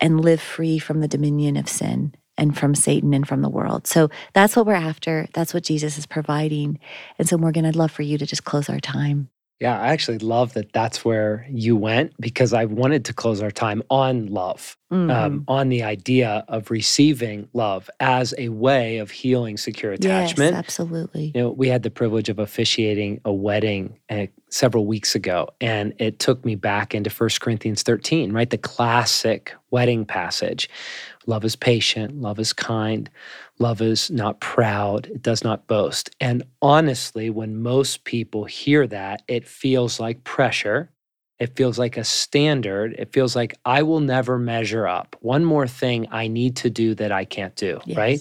and 0.00 0.20
live 0.20 0.40
free 0.40 0.78
from 0.78 1.00
the 1.00 1.08
dominion 1.08 1.56
of 1.56 1.68
sin 1.68 2.14
and 2.38 2.56
from 2.56 2.74
Satan 2.74 3.12
and 3.12 3.28
from 3.28 3.42
the 3.42 3.50
world. 3.50 3.86
So 3.86 4.08
that's 4.32 4.56
what 4.56 4.64
we're 4.64 4.72
after. 4.74 5.28
That's 5.34 5.52
what 5.52 5.64
Jesus 5.64 5.98
is 5.98 6.06
providing. 6.06 6.78
And 7.18 7.28
so, 7.28 7.36
Morgan, 7.36 7.66
I'd 7.66 7.76
love 7.76 7.90
for 7.90 8.02
you 8.02 8.16
to 8.16 8.24
just 8.24 8.44
close 8.44 8.70
our 8.70 8.80
time. 8.80 9.28
Yeah, 9.60 9.80
I 9.80 9.88
actually 9.88 10.18
love 10.18 10.52
that 10.52 10.72
that's 10.72 11.04
where 11.04 11.44
you 11.50 11.76
went 11.76 12.12
because 12.20 12.52
I 12.52 12.64
wanted 12.66 13.04
to 13.06 13.12
close 13.12 13.42
our 13.42 13.50
time 13.50 13.82
on 13.90 14.26
love, 14.26 14.76
um, 14.92 15.08
mm-hmm. 15.08 15.10
um, 15.10 15.44
on 15.48 15.68
the 15.68 15.82
idea 15.82 16.44
of 16.46 16.70
receiving 16.70 17.48
love 17.54 17.90
as 17.98 18.32
a 18.38 18.50
way 18.50 18.98
of 18.98 19.10
healing 19.10 19.56
secure 19.56 19.90
attachment. 19.90 20.52
Yes, 20.52 20.58
absolutely. 20.58 21.32
You 21.34 21.40
know, 21.40 21.50
we 21.50 21.66
had 21.66 21.82
the 21.82 21.90
privilege 21.90 22.28
of 22.28 22.38
officiating 22.38 23.20
a 23.24 23.32
wedding 23.32 23.98
uh, 24.08 24.26
several 24.48 24.86
weeks 24.86 25.16
ago, 25.16 25.48
and 25.60 25.92
it 25.98 26.20
took 26.20 26.44
me 26.44 26.54
back 26.54 26.94
into 26.94 27.10
1 27.10 27.30
Corinthians 27.40 27.82
13, 27.82 28.30
right? 28.30 28.50
The 28.50 28.58
classic 28.58 29.56
wedding 29.72 30.04
passage 30.06 30.70
Love 31.28 31.44
is 31.44 31.56
patient, 31.56 32.22
love 32.22 32.38
is 32.38 32.54
kind, 32.54 33.10
love 33.58 33.82
is 33.82 34.10
not 34.10 34.40
proud, 34.40 35.04
it 35.08 35.20
does 35.20 35.44
not 35.44 35.66
boast. 35.66 36.08
And 36.20 36.42
honestly, 36.62 37.28
when 37.28 37.60
most 37.60 38.04
people 38.04 38.44
hear 38.44 38.86
that, 38.86 39.22
it 39.28 39.46
feels 39.46 40.00
like 40.00 40.24
pressure. 40.24 40.90
It 41.38 41.54
feels 41.54 41.78
like 41.78 41.98
a 41.98 42.02
standard. 42.02 42.94
It 42.98 43.12
feels 43.12 43.36
like 43.36 43.54
I 43.66 43.82
will 43.82 44.00
never 44.00 44.38
measure 44.38 44.88
up. 44.88 45.16
One 45.20 45.44
more 45.44 45.68
thing 45.68 46.08
I 46.10 46.28
need 46.28 46.56
to 46.56 46.70
do 46.70 46.94
that 46.94 47.12
I 47.12 47.26
can't 47.26 47.54
do, 47.54 47.78
yes. 47.84 47.96
right? 47.98 48.20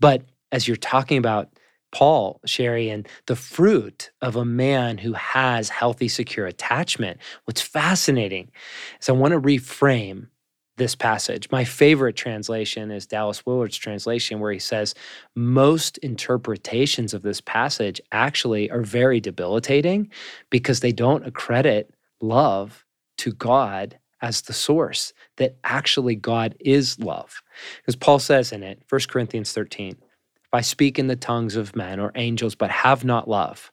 But 0.00 0.22
as 0.50 0.66
you're 0.66 0.78
talking 0.78 1.18
about 1.18 1.50
Paul, 1.92 2.40
Sherry, 2.46 2.88
and 2.88 3.06
the 3.26 3.36
fruit 3.36 4.10
of 4.22 4.34
a 4.34 4.46
man 4.46 4.96
who 4.96 5.12
has 5.12 5.68
healthy, 5.68 6.08
secure 6.08 6.46
attachment, 6.46 7.18
what's 7.44 7.60
fascinating 7.60 8.50
is 8.98 9.10
I 9.10 9.12
want 9.12 9.32
to 9.32 9.40
reframe 9.40 10.28
this 10.76 10.94
passage. 10.94 11.50
My 11.50 11.64
favorite 11.64 12.16
translation 12.16 12.90
is 12.90 13.06
Dallas 13.06 13.44
Willard's 13.46 13.76
translation, 13.76 14.40
where 14.40 14.52
he 14.52 14.58
says 14.58 14.94
most 15.34 15.98
interpretations 15.98 17.14
of 17.14 17.22
this 17.22 17.40
passage 17.40 18.00
actually 18.12 18.70
are 18.70 18.82
very 18.82 19.20
debilitating 19.20 20.10
because 20.50 20.80
they 20.80 20.92
don't 20.92 21.26
accredit 21.26 21.94
love 22.20 22.84
to 23.18 23.32
God 23.32 23.98
as 24.22 24.42
the 24.42 24.52
source, 24.52 25.12
that 25.36 25.56
actually 25.62 26.14
God 26.14 26.56
is 26.60 26.98
love. 26.98 27.42
Because 27.78 27.96
Paul 27.96 28.18
says 28.18 28.52
in 28.52 28.62
it, 28.62 28.82
1 28.88 29.00
Corinthians 29.08 29.52
13, 29.52 29.90
if 29.92 30.54
I 30.54 30.62
speak 30.62 30.98
in 30.98 31.06
the 31.06 31.16
tongues 31.16 31.56
of 31.56 31.76
men 31.76 32.00
or 32.00 32.12
angels 32.14 32.54
but 32.54 32.70
have 32.70 33.04
not 33.04 33.28
love, 33.28 33.70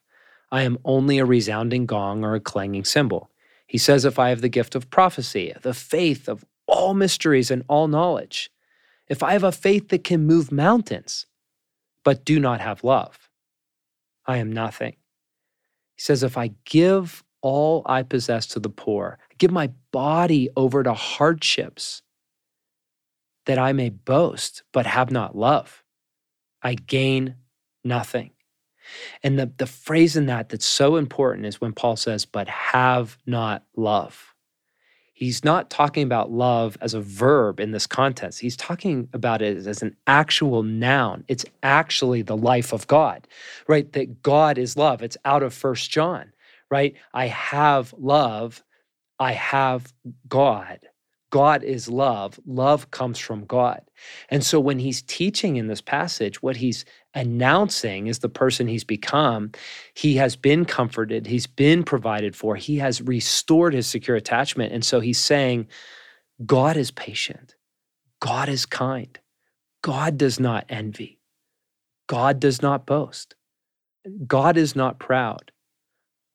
I 0.52 0.64
am 0.64 0.78
only 0.86 1.18
a 1.18 1.26
resounding 1.26 1.86
gong 1.86 2.24
or 2.24 2.36
a 2.36 2.40
clanging 2.40 2.86
cymbal. 2.86 3.30
He 3.68 3.78
says, 3.78 4.06
If 4.06 4.20
I 4.20 4.30
have 4.30 4.42
the 4.42 4.50
gift 4.50 4.76
of 4.76 4.90
prophecy, 4.90 5.54
the 5.62 5.74
faith 5.74 6.28
of 6.28 6.46
all 6.74 6.96
mysteries 6.96 7.52
and 7.52 7.64
all 7.68 7.88
knowledge, 7.88 8.50
if 9.08 9.22
I 9.22 9.34
have 9.34 9.44
a 9.44 9.52
faith 9.52 9.90
that 9.90 10.04
can 10.04 10.26
move 10.26 10.52
mountains, 10.52 11.28
but 12.04 12.26
do 12.26 12.40
not 12.40 12.62
have 12.62 12.84
love, 12.84 13.30
I 14.26 14.38
am 14.38 14.52
nothing. 14.52 14.96
He 15.96 16.02
says, 16.02 16.24
If 16.24 16.38
I 16.38 16.52
give 16.66 17.24
all 17.42 17.84
I 17.86 18.02
possess 18.04 18.48
to 18.48 18.60
the 18.60 18.70
poor, 18.70 19.20
give 19.38 19.52
my 19.52 19.70
body 19.92 20.50
over 20.56 20.82
to 20.82 20.94
hardships, 20.94 22.02
that 23.46 23.60
I 23.60 23.74
may 23.74 23.90
boast, 23.90 24.64
but 24.72 24.86
have 24.86 25.12
not 25.12 25.38
love, 25.38 25.84
I 26.64 26.74
gain 26.76 27.36
nothing. 27.84 28.32
And 29.22 29.38
the, 29.38 29.52
the 29.58 29.68
phrase 29.68 30.16
in 30.16 30.26
that 30.26 30.50
that's 30.50 30.66
so 30.66 30.96
important 30.96 31.46
is 31.46 31.62
when 31.62 31.74
Paul 31.74 31.98
says, 31.98 32.26
but 32.26 32.48
have 32.48 33.18
not 33.26 33.64
love. 33.76 34.33
He's 35.14 35.44
not 35.44 35.70
talking 35.70 36.04
about 36.04 36.32
love 36.32 36.78
as 36.82 36.94
a 36.94 37.02
verb 37.02 37.60
in 37.60 37.72
this 37.72 37.88
context. 37.88 38.40
He's 38.40 38.58
talking 38.58 39.08
about 39.14 39.42
it 39.42 39.58
as 39.68 39.82
an 39.84 39.96
actual 40.08 40.64
noun. 40.64 41.24
It's 41.28 41.46
actually 41.62 42.24
the 42.24 42.38
life 42.38 42.74
of 42.74 42.88
God, 42.88 43.28
right? 43.68 43.92
That 43.94 44.24
God 44.24 44.58
is 44.58 44.76
love. 44.76 45.04
It's 45.04 45.18
out 45.24 45.44
of 45.44 45.54
First 45.54 45.92
John, 45.92 46.34
right? 46.72 46.96
I 47.14 47.28
have 47.28 47.94
love. 47.98 48.64
I 49.20 49.34
have 49.34 49.94
God. 50.28 50.80
God 51.34 51.64
is 51.64 51.90
love. 51.90 52.40
Love 52.46 52.92
comes 52.92 53.18
from 53.18 53.46
God. 53.46 53.82
And 54.30 54.46
so 54.46 54.60
when 54.60 54.78
he's 54.78 55.02
teaching 55.02 55.56
in 55.56 55.66
this 55.66 55.82
passage, 55.82 56.44
what 56.44 56.58
he's 56.58 56.86
announcing 57.16 58.06
is 58.06 58.20
the 58.20 58.30
person 58.30 58.68
he's 58.68 58.84
become. 58.84 59.52
He 59.96 60.18
has 60.18 60.36
been 60.36 60.64
comforted, 60.64 61.26
he's 61.26 61.48
been 61.48 61.84
provided 61.84 62.36
for, 62.36 62.56
he 62.56 62.78
has 62.78 63.02
restored 63.02 63.74
his 63.74 63.88
secure 63.88 64.16
attachment. 64.16 64.74
And 64.74 64.86
so 64.86 65.00
he's 65.00 65.18
saying, 65.18 65.70
God 66.46 66.78
is 66.78 66.92
patient, 66.92 67.56
God 68.20 68.48
is 68.48 68.68
kind, 68.68 69.18
God 69.82 70.20
does 70.20 70.40
not 70.40 70.66
envy, 70.70 71.20
God 72.06 72.40
does 72.40 72.62
not 72.62 72.86
boast, 72.86 73.34
God 74.28 74.56
is 74.56 74.76
not 74.76 75.00
proud, 75.00 75.52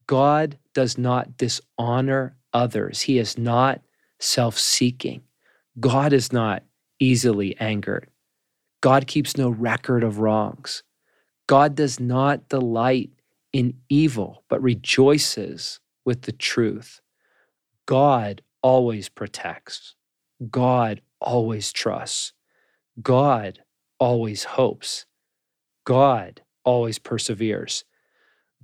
God 0.09 0.59
does 0.75 0.99
not 0.99 1.37
dishonor 1.37 2.35
others, 2.53 3.03
He 3.03 3.21
is 3.21 3.39
not 3.39 3.81
self 4.19 4.59
seeking. 4.59 5.23
God 5.79 6.13
is 6.13 6.33
not 6.33 6.65
easily 6.99 7.59
angered. 7.61 8.09
God 8.81 9.07
keeps 9.07 9.37
no 9.37 9.49
record 9.51 10.05
of 10.05 10.19
wrongs. 10.19 10.83
God 11.47 11.75
does 11.75 11.99
not 11.99 12.49
delight 12.49 13.11
in 13.53 13.75
evil, 13.89 14.45
but 14.49 14.63
rejoices 14.63 15.81
with 16.05 16.23
the 16.23 16.33
truth. 16.33 17.01
God 17.87 18.43
always 18.63 19.09
protects. 19.09 19.95
God 20.51 21.01
always 21.21 21.73
trusts. 21.73 22.33
God 23.03 23.61
always 23.99 24.45
hopes. 24.45 25.07
God 25.85 26.43
always 26.65 26.99
perseveres. 26.99 27.85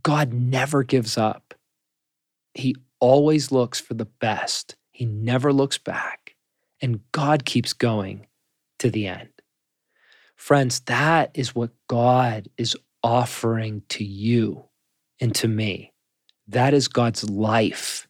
God 0.02 0.32
never 0.32 0.82
gives 0.82 1.16
up. 1.16 1.54
He 2.52 2.76
always 3.00 3.50
looks 3.50 3.80
for 3.80 3.94
the 3.94 4.04
best 4.04 4.76
he 4.94 5.06
never 5.06 5.52
looks 5.52 5.76
back, 5.76 6.36
and 6.80 7.00
God 7.10 7.44
keeps 7.44 7.72
going 7.72 8.28
to 8.78 8.90
the 8.90 9.08
end. 9.08 9.28
Friends, 10.36 10.80
that 10.86 11.32
is 11.34 11.52
what 11.52 11.70
God 11.88 12.48
is 12.56 12.76
offering 13.02 13.82
to 13.88 14.04
you 14.04 14.66
and 15.20 15.34
to 15.34 15.48
me. 15.48 15.92
That 16.46 16.74
is 16.74 16.86
God's 16.86 17.28
life. 17.28 18.06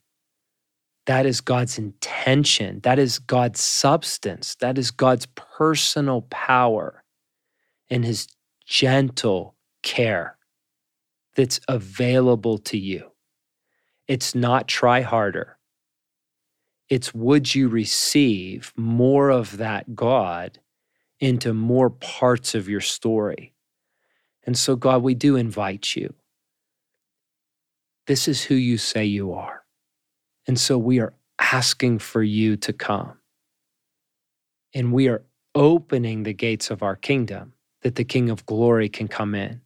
That 1.07 1.25
is 1.25 1.41
God's 1.41 1.79
intention. 1.79 2.81
That 2.81 2.99
is 2.99 3.17
God's 3.17 3.61
substance. 3.61 4.53
That 4.55 4.77
is 4.77 4.91
God's 4.91 5.25
personal 5.25 6.21
power 6.29 7.03
and 7.89 8.05
his 8.05 8.27
gentle 8.67 9.55
care 9.81 10.37
that's 11.35 11.59
available 11.67 12.59
to 12.59 12.77
you. 12.77 13.11
It's 14.07 14.35
not 14.35 14.67
try 14.67 15.01
harder. 15.01 15.54
It's 16.89 17.13
would 17.13 17.55
you 17.55 17.67
receive 17.67 18.73
more 18.75 19.29
of 19.29 19.57
that 19.57 19.95
God 19.95 20.59
into 21.19 21.53
more 21.53 21.89
parts 21.89 22.53
of 22.53 22.69
your 22.69 22.81
story? 22.81 23.53
And 24.43 24.57
so, 24.57 24.75
God, 24.75 25.01
we 25.01 25.15
do 25.15 25.35
invite 25.35 25.95
you. 25.95 26.13
This 28.05 28.27
is 28.27 28.43
who 28.43 28.55
you 28.55 28.77
say 28.77 29.05
you 29.05 29.33
are. 29.33 29.63
And 30.47 30.59
so 30.59 30.77
we 30.77 30.99
are 30.99 31.15
asking 31.39 31.99
for 31.99 32.21
you 32.21 32.55
to 32.57 32.71
come. 32.71 33.17
And 34.73 34.93
we 34.93 35.07
are 35.07 35.23
opening 35.55 36.23
the 36.23 36.33
gates 36.33 36.69
of 36.69 36.83
our 36.83 36.95
kingdom 36.95 37.53
that 37.81 37.95
the 37.95 38.03
King 38.03 38.29
of 38.29 38.45
glory 38.45 38.89
can 38.89 39.07
come 39.07 39.33
in. 39.33 39.61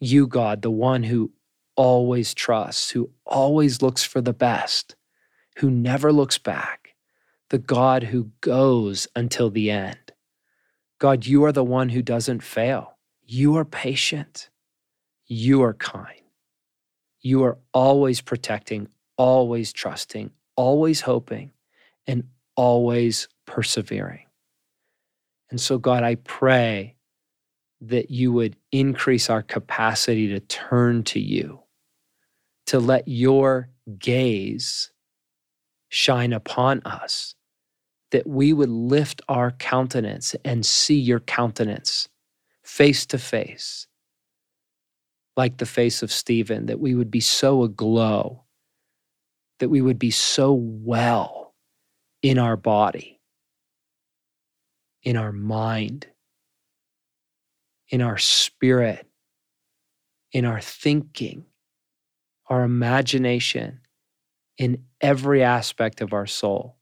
You, 0.00 0.26
God, 0.26 0.62
the 0.62 0.70
one 0.70 1.02
who 1.02 1.32
always 1.76 2.32
trusts, 2.32 2.90
who 2.90 3.10
always 3.26 3.82
looks 3.82 4.02
for 4.04 4.20
the 4.20 4.32
best 4.32 4.96
who 5.58 5.70
never 5.70 6.12
looks 6.12 6.38
back, 6.38 6.94
the 7.50 7.58
God 7.58 8.04
who 8.04 8.30
goes 8.40 9.08
until 9.16 9.50
the 9.50 9.70
end. 9.70 10.12
God, 10.98 11.26
you 11.26 11.44
are 11.44 11.52
the 11.52 11.64
one 11.64 11.88
who 11.88 12.02
doesn't 12.02 12.42
fail. 12.42 12.96
You 13.24 13.56
are 13.56 13.64
patient. 13.64 14.50
You 15.26 15.62
are 15.62 15.74
kind. 15.74 16.22
You 17.20 17.42
are 17.44 17.58
always 17.74 18.20
protecting, 18.20 18.88
always 19.16 19.72
trusting, 19.72 20.30
always 20.56 21.00
hoping, 21.00 21.50
and 22.06 22.24
always 22.54 23.28
persevering. 23.44 24.26
And 25.50 25.60
so, 25.60 25.76
God, 25.76 26.04
I 26.04 26.16
pray 26.16 26.96
that 27.80 28.10
you 28.10 28.32
would 28.32 28.56
increase 28.70 29.28
our 29.28 29.42
capacity 29.42 30.28
to 30.28 30.40
turn 30.40 31.02
to 31.04 31.20
you, 31.20 31.60
to 32.66 32.78
let 32.78 33.08
your 33.08 33.70
gaze 33.98 34.92
shine 35.88 36.32
upon 36.32 36.82
us, 36.84 37.34
that 38.10 38.26
we 38.26 38.52
would 38.52 38.68
lift 38.68 39.22
our 39.28 39.50
countenance 39.52 40.34
and 40.44 40.64
see 40.64 40.98
your 40.98 41.20
countenance 41.20 42.08
face 42.62 43.06
to 43.06 43.18
face, 43.18 43.86
like 45.36 45.58
the 45.58 45.66
face 45.66 46.02
of 46.02 46.12
Stephen, 46.12 46.66
that 46.66 46.80
we 46.80 46.94
would 46.94 47.10
be 47.10 47.20
so 47.20 47.62
aglow, 47.62 48.44
that 49.58 49.68
we 49.68 49.80
would 49.80 49.98
be 49.98 50.10
so 50.10 50.52
well 50.52 51.54
in 52.22 52.38
our 52.38 52.56
body, 52.56 53.20
in 55.02 55.16
our 55.16 55.32
mind, 55.32 56.06
in 57.88 58.02
our 58.02 58.18
spirit, 58.18 59.06
in 60.32 60.44
our 60.44 60.60
thinking, 60.60 61.44
our 62.48 62.62
imagination 62.64 63.80
in 64.58 64.84
every 65.00 65.42
aspect 65.42 66.00
of 66.00 66.12
our 66.12 66.26
soul, 66.26 66.76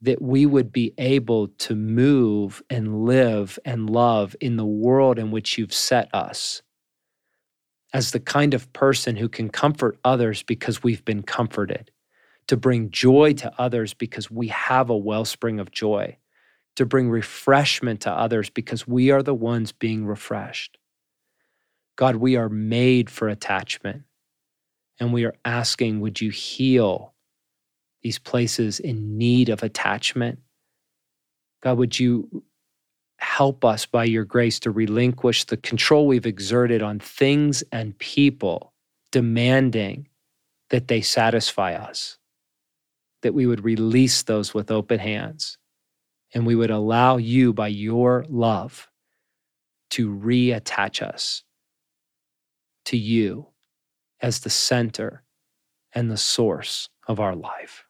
that 0.00 0.20
we 0.20 0.46
would 0.46 0.72
be 0.72 0.92
able 0.98 1.48
to 1.48 1.74
move 1.74 2.62
and 2.68 3.04
live 3.04 3.58
and 3.64 3.88
love 3.88 4.34
in 4.40 4.56
the 4.56 4.64
world 4.64 5.18
in 5.18 5.30
which 5.30 5.56
you've 5.56 5.72
set 5.72 6.12
us 6.14 6.62
as 7.92 8.10
the 8.10 8.20
kind 8.20 8.54
of 8.54 8.72
person 8.72 9.16
who 9.16 9.28
can 9.28 9.48
comfort 9.48 9.98
others 10.04 10.42
because 10.42 10.82
we've 10.82 11.04
been 11.04 11.22
comforted, 11.22 11.90
to 12.48 12.56
bring 12.56 12.90
joy 12.90 13.32
to 13.32 13.52
others 13.56 13.94
because 13.94 14.30
we 14.30 14.48
have 14.48 14.90
a 14.90 14.96
wellspring 14.96 15.60
of 15.60 15.70
joy, 15.70 16.16
to 16.74 16.84
bring 16.84 17.08
refreshment 17.08 18.00
to 18.00 18.10
others 18.10 18.50
because 18.50 18.86
we 18.86 19.10
are 19.10 19.22
the 19.22 19.34
ones 19.34 19.70
being 19.70 20.04
refreshed. 20.04 20.76
God, 21.96 22.16
we 22.16 22.34
are 22.36 22.48
made 22.48 23.08
for 23.08 23.28
attachment. 23.28 24.02
And 25.00 25.12
we 25.12 25.24
are 25.24 25.34
asking, 25.44 26.00
would 26.00 26.20
you 26.20 26.30
heal 26.30 27.14
these 28.02 28.18
places 28.18 28.80
in 28.80 29.18
need 29.18 29.48
of 29.48 29.62
attachment? 29.62 30.38
God, 31.62 31.78
would 31.78 31.98
you 31.98 32.44
help 33.18 33.64
us 33.64 33.86
by 33.86 34.04
your 34.04 34.24
grace 34.24 34.60
to 34.60 34.70
relinquish 34.70 35.44
the 35.44 35.56
control 35.56 36.06
we've 36.06 36.26
exerted 36.26 36.82
on 36.82 36.98
things 37.00 37.64
and 37.72 37.98
people, 37.98 38.72
demanding 39.10 40.08
that 40.70 40.88
they 40.88 41.00
satisfy 41.00 41.74
us, 41.74 42.18
that 43.22 43.34
we 43.34 43.46
would 43.46 43.64
release 43.64 44.22
those 44.22 44.52
with 44.52 44.70
open 44.70 44.98
hands, 44.98 45.56
and 46.34 46.46
we 46.46 46.54
would 46.54 46.70
allow 46.70 47.16
you 47.16 47.52
by 47.52 47.68
your 47.68 48.24
love 48.28 48.88
to 49.90 50.10
reattach 50.10 51.02
us 51.02 51.44
to 52.84 52.96
you 52.96 53.46
as 54.20 54.40
the 54.40 54.50
center 54.50 55.22
and 55.92 56.10
the 56.10 56.16
source 56.16 56.88
of 57.06 57.20
our 57.20 57.34
life. 57.34 57.84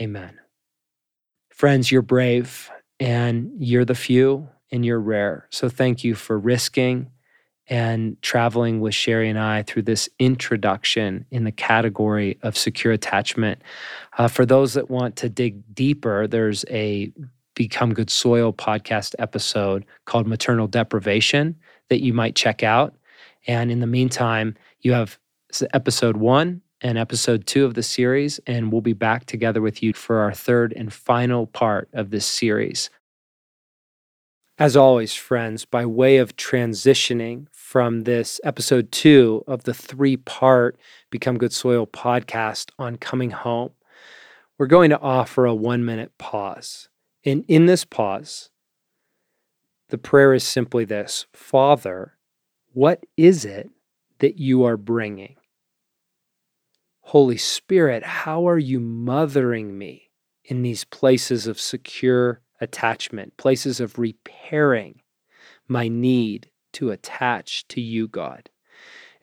Amen. 0.00 0.38
Friends, 1.50 1.90
you're 1.90 2.02
brave 2.02 2.70
and 3.00 3.50
you're 3.58 3.84
the 3.84 3.94
few 3.94 4.48
and 4.70 4.84
you're 4.84 5.00
rare. 5.00 5.48
So 5.50 5.68
thank 5.68 6.04
you 6.04 6.14
for 6.14 6.38
risking 6.38 7.10
and 7.68 8.20
traveling 8.22 8.80
with 8.80 8.94
Sherry 8.94 9.28
and 9.28 9.38
I 9.38 9.62
through 9.62 9.82
this 9.82 10.08
introduction 10.18 11.26
in 11.30 11.44
the 11.44 11.52
category 11.52 12.38
of 12.42 12.56
secure 12.56 12.92
attachment. 12.92 13.60
Uh, 14.16 14.28
for 14.28 14.46
those 14.46 14.74
that 14.74 14.88
want 14.88 15.16
to 15.16 15.28
dig 15.28 15.74
deeper, 15.74 16.26
there's 16.26 16.64
a 16.70 17.12
Become 17.54 17.92
Good 17.92 18.08
Soil 18.08 18.52
podcast 18.52 19.14
episode 19.18 19.84
called 20.06 20.26
Maternal 20.26 20.68
Deprivation 20.68 21.56
that 21.88 22.02
you 22.02 22.12
might 22.12 22.36
check 22.36 22.62
out. 22.62 22.94
And 23.46 23.70
in 23.70 23.80
the 23.80 23.86
meantime, 23.86 24.56
you 24.80 24.92
have 24.92 25.18
episode 25.72 26.16
one 26.16 26.62
and 26.80 26.96
episode 26.96 27.46
two 27.46 27.64
of 27.64 27.74
the 27.74 27.82
series, 27.82 28.38
and 28.46 28.70
we'll 28.70 28.80
be 28.80 28.92
back 28.92 29.24
together 29.24 29.60
with 29.60 29.82
you 29.82 29.92
for 29.92 30.18
our 30.18 30.32
third 30.32 30.72
and 30.76 30.92
final 30.92 31.46
part 31.46 31.88
of 31.92 32.10
this 32.10 32.26
series. 32.26 32.90
As 34.58 34.76
always, 34.76 35.14
friends, 35.14 35.64
by 35.64 35.86
way 35.86 36.16
of 36.16 36.36
transitioning 36.36 37.46
from 37.52 38.02
this 38.02 38.40
episode 38.42 38.90
two 38.90 39.44
of 39.46 39.64
the 39.64 39.74
three 39.74 40.16
part 40.16 40.78
Become 41.10 41.38
Good 41.38 41.52
Soil 41.52 41.86
podcast 41.86 42.70
on 42.78 42.96
coming 42.96 43.30
home, 43.30 43.70
we're 44.58 44.66
going 44.66 44.90
to 44.90 45.00
offer 45.00 45.46
a 45.46 45.54
one 45.54 45.84
minute 45.84 46.12
pause. 46.18 46.88
And 47.24 47.44
in 47.46 47.66
this 47.66 47.84
pause, 47.84 48.50
the 49.90 49.98
prayer 49.98 50.34
is 50.34 50.44
simply 50.44 50.84
this 50.84 51.26
Father, 51.32 52.14
what 52.72 53.04
is 53.16 53.44
it 53.44 53.70
that 54.20 54.38
you 54.38 54.64
are 54.64 54.76
bringing? 54.76 55.36
Holy 57.00 57.38
Spirit, 57.38 58.04
how 58.04 58.48
are 58.48 58.58
you 58.58 58.80
mothering 58.80 59.78
me 59.78 60.10
in 60.44 60.62
these 60.62 60.84
places 60.84 61.46
of 61.46 61.60
secure 61.60 62.42
attachment, 62.60 63.36
places 63.36 63.80
of 63.80 63.98
repairing 63.98 65.02
my 65.68 65.88
need 65.88 66.50
to 66.72 66.90
attach 66.90 67.66
to 67.68 67.80
you, 67.80 68.08
God. 68.08 68.50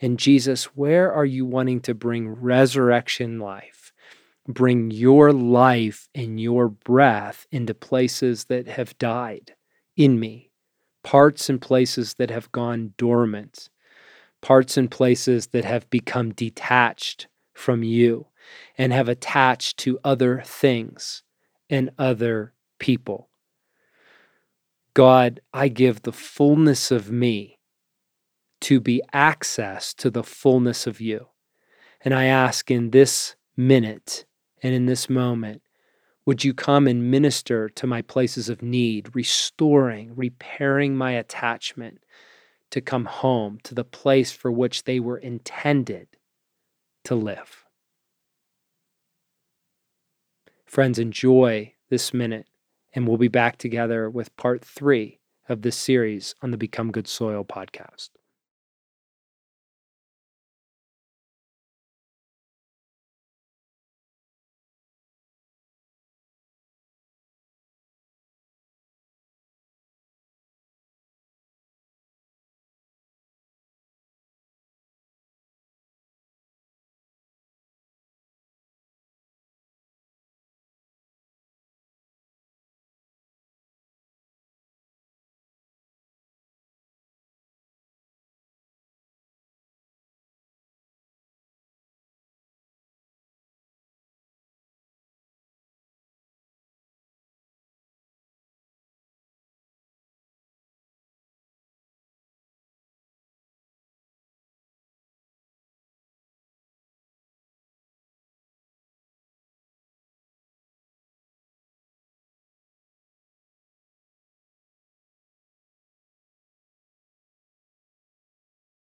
And 0.02 0.20
Jesus, 0.20 0.66
where 0.76 1.12
are 1.12 1.26
you 1.26 1.46
wanting 1.46 1.82
to 1.82 1.94
bring 1.94 2.30
resurrection 2.30 3.40
life? 3.40 3.94
Bring 4.48 4.92
your 4.92 5.34
life 5.34 6.08
and 6.14 6.40
your 6.40 6.70
breath 6.70 7.48
into 7.52 7.74
places 7.74 8.46
that 8.46 8.68
have 8.68 8.98
died 9.00 9.56
in 9.96 10.20
me, 10.20 10.52
parts 11.04 11.50
and 11.50 11.62
places 11.62 12.16
that 12.16 12.30
have 12.30 12.52
gone 12.52 12.94
dormant, 12.98 13.70
parts 14.46 14.78
and 14.78 14.92
places 14.92 15.48
that 15.48 15.66
have 15.66 15.90
become 15.90 16.32
detached 16.32 17.26
from 17.52 17.82
you 17.82 18.28
and 18.78 18.94
have 18.94 19.10
attached 19.10 19.76
to 19.76 19.98
other 20.04 20.44
things 20.46 21.24
and 21.68 21.90
other 21.98 22.54
people. 22.78 23.28
God, 24.94 25.40
I 25.52 25.68
give 25.68 26.04
the 26.04 26.12
fullness 26.12 26.92
of 26.92 27.10
me 27.10 27.58
to 28.62 28.80
be 28.80 29.02
access 29.12 29.96
to 29.96 30.12
the 30.12 30.24
fullness 30.24 30.86
of 30.86 31.02
you. 31.02 31.30
And 32.02 32.14
I 32.14 32.26
ask 32.26 32.70
in 32.70 32.92
this 32.92 33.36
minute 33.58 34.26
and 34.62 34.76
in 34.76 34.86
this 34.86 35.10
moment, 35.10 35.64
would 36.28 36.44
you 36.44 36.54
come 36.54 36.86
and 36.86 37.10
minister 37.10 37.68
to 37.70 37.88
my 37.88 38.04
places 38.04 38.48
of 38.48 38.62
need, 38.62 39.16
restoring, 39.16 40.16
repairing 40.16 40.96
my 40.96 41.14
attachment 41.14 41.98
to 42.72 42.82
come 42.82 43.06
home 43.06 43.60
to 43.64 43.74
the 43.74 43.84
place 43.84 44.32
for 44.32 44.52
which 44.52 44.84
they 44.84 45.00
were 45.00 45.18
intended 45.18 46.08
to 47.04 47.16
live? 47.16 47.66
Friends, 50.66 51.00
enjoy 51.00 51.74
this 51.90 52.14
minute 52.14 52.48
and 52.94 53.08
we'll 53.08 53.18
be 53.18 53.28
back 53.28 53.58
together 53.58 54.10
with 54.10 54.36
part 54.38 54.64
three 54.64 55.20
of 55.48 55.62
this 55.62 55.76
series 55.76 56.34
on 56.42 56.52
the 56.52 56.58
Become 56.58 56.92
Good 56.92 57.08
Soil 57.08 57.44
podcast. 57.44 58.10